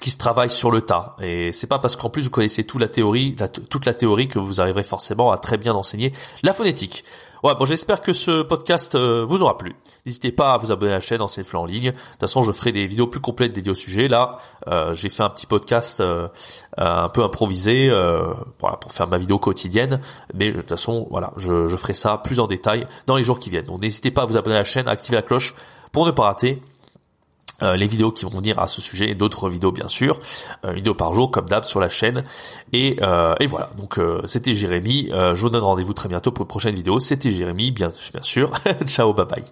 qui 0.00 0.10
se 0.10 0.18
travaille 0.18 0.50
sur 0.50 0.70
le 0.70 0.82
tas. 0.82 1.16
Et 1.20 1.50
c'est 1.52 1.66
pas 1.66 1.80
parce 1.80 1.96
qu'en 1.96 2.08
plus 2.08 2.22
vous 2.22 2.30
connaissez 2.30 2.64
toute 2.64 2.80
la 2.80 2.88
théorie, 2.88 3.34
toute 3.68 3.84
la 3.84 3.94
théorie 3.94 4.28
que 4.28 4.38
vous 4.38 4.60
arriverez 4.60 4.84
forcément 4.84 5.32
à 5.32 5.38
très 5.38 5.56
bien 5.56 5.74
enseigner 5.74 6.12
la 6.44 6.52
phonétique. 6.52 7.04
Ouais, 7.44 7.54
bon, 7.56 7.64
j'espère 7.64 8.00
que 8.00 8.12
ce 8.12 8.42
podcast 8.42 8.94
euh, 8.94 9.24
vous 9.24 9.42
aura 9.42 9.56
plu. 9.56 9.76
N'hésitez 10.06 10.32
pas 10.32 10.52
à 10.52 10.56
vous 10.56 10.72
abonner 10.72 10.92
à 10.92 10.96
la 10.96 11.00
chaîne 11.00 11.20
Ancien 11.20 11.44
Fleur 11.44 11.62
en 11.62 11.66
ligne. 11.66 11.90
De 11.90 11.90
toute 11.92 12.20
façon, 12.20 12.42
je 12.42 12.50
ferai 12.50 12.72
des 12.72 12.86
vidéos 12.86 13.06
plus 13.06 13.20
complètes 13.20 13.52
dédiées 13.52 13.70
au 13.70 13.76
sujet. 13.76 14.08
Là, 14.08 14.38
j'ai 14.92 15.08
fait 15.08 15.22
un 15.22 15.30
petit 15.30 15.46
podcast 15.46 16.02
un 16.76 17.08
peu 17.08 17.22
improvisé 17.22 17.88
voilà, 18.58 18.76
pour 18.76 18.92
faire 18.92 19.06
ma 19.06 19.18
vidéo 19.18 19.38
quotidienne. 19.38 20.00
Mais 20.34 20.50
de 20.50 20.56
toute 20.60 20.68
façon, 20.68 21.06
voilà, 21.10 21.32
je, 21.36 21.68
je 21.68 21.76
ferai 21.76 21.94
ça 21.94 22.18
plus 22.18 22.40
en 22.40 22.48
détail 22.48 22.86
dans 23.06 23.16
les 23.16 23.22
jours 23.22 23.38
qui 23.38 23.50
viennent. 23.50 23.66
Donc, 23.66 23.82
n'hésitez 23.82 24.10
pas 24.10 24.22
à 24.22 24.24
vous 24.24 24.36
abonner 24.36 24.56
à 24.56 24.60
la 24.60 24.64
chaîne, 24.64 24.88
à 24.88 24.92
activer 24.92 25.14
la 25.14 25.22
cloche 25.22 25.54
pour 25.92 26.06
ne 26.06 26.10
pas 26.10 26.24
rater 26.24 26.60
euh, 27.62 27.76
les 27.76 27.86
vidéos 27.86 28.12
qui 28.12 28.24
vont 28.24 28.38
venir 28.38 28.58
à 28.58 28.68
ce 28.68 28.80
sujet 28.80 29.10
et 29.10 29.14
d'autres 29.14 29.48
vidéos 29.48 29.72
bien 29.72 29.88
sûr, 29.88 30.20
euh, 30.64 30.70
une 30.70 30.76
vidéo 30.76 30.94
par 30.94 31.12
jour 31.12 31.30
comme 31.30 31.46
d'hab 31.46 31.64
sur 31.64 31.80
la 31.80 31.88
chaîne. 31.88 32.24
Et, 32.72 32.96
euh, 33.02 33.34
et 33.40 33.46
voilà, 33.46 33.70
donc 33.76 33.98
c'était 34.26 34.54
Jérémy, 34.54 35.10
je 35.10 35.40
vous 35.40 35.50
donne 35.50 35.62
rendez-vous 35.62 35.94
très 35.94 36.08
bientôt 36.08 36.32
pour 36.32 36.44
une 36.44 36.48
prochaine 36.48 36.74
vidéo. 36.74 37.00
C'était 37.00 37.30
Jérémy, 37.30 37.70
bien, 37.70 37.92
bien 38.12 38.22
sûr. 38.22 38.50
Ciao, 38.86 39.12
bye 39.12 39.26
bye. 39.26 39.44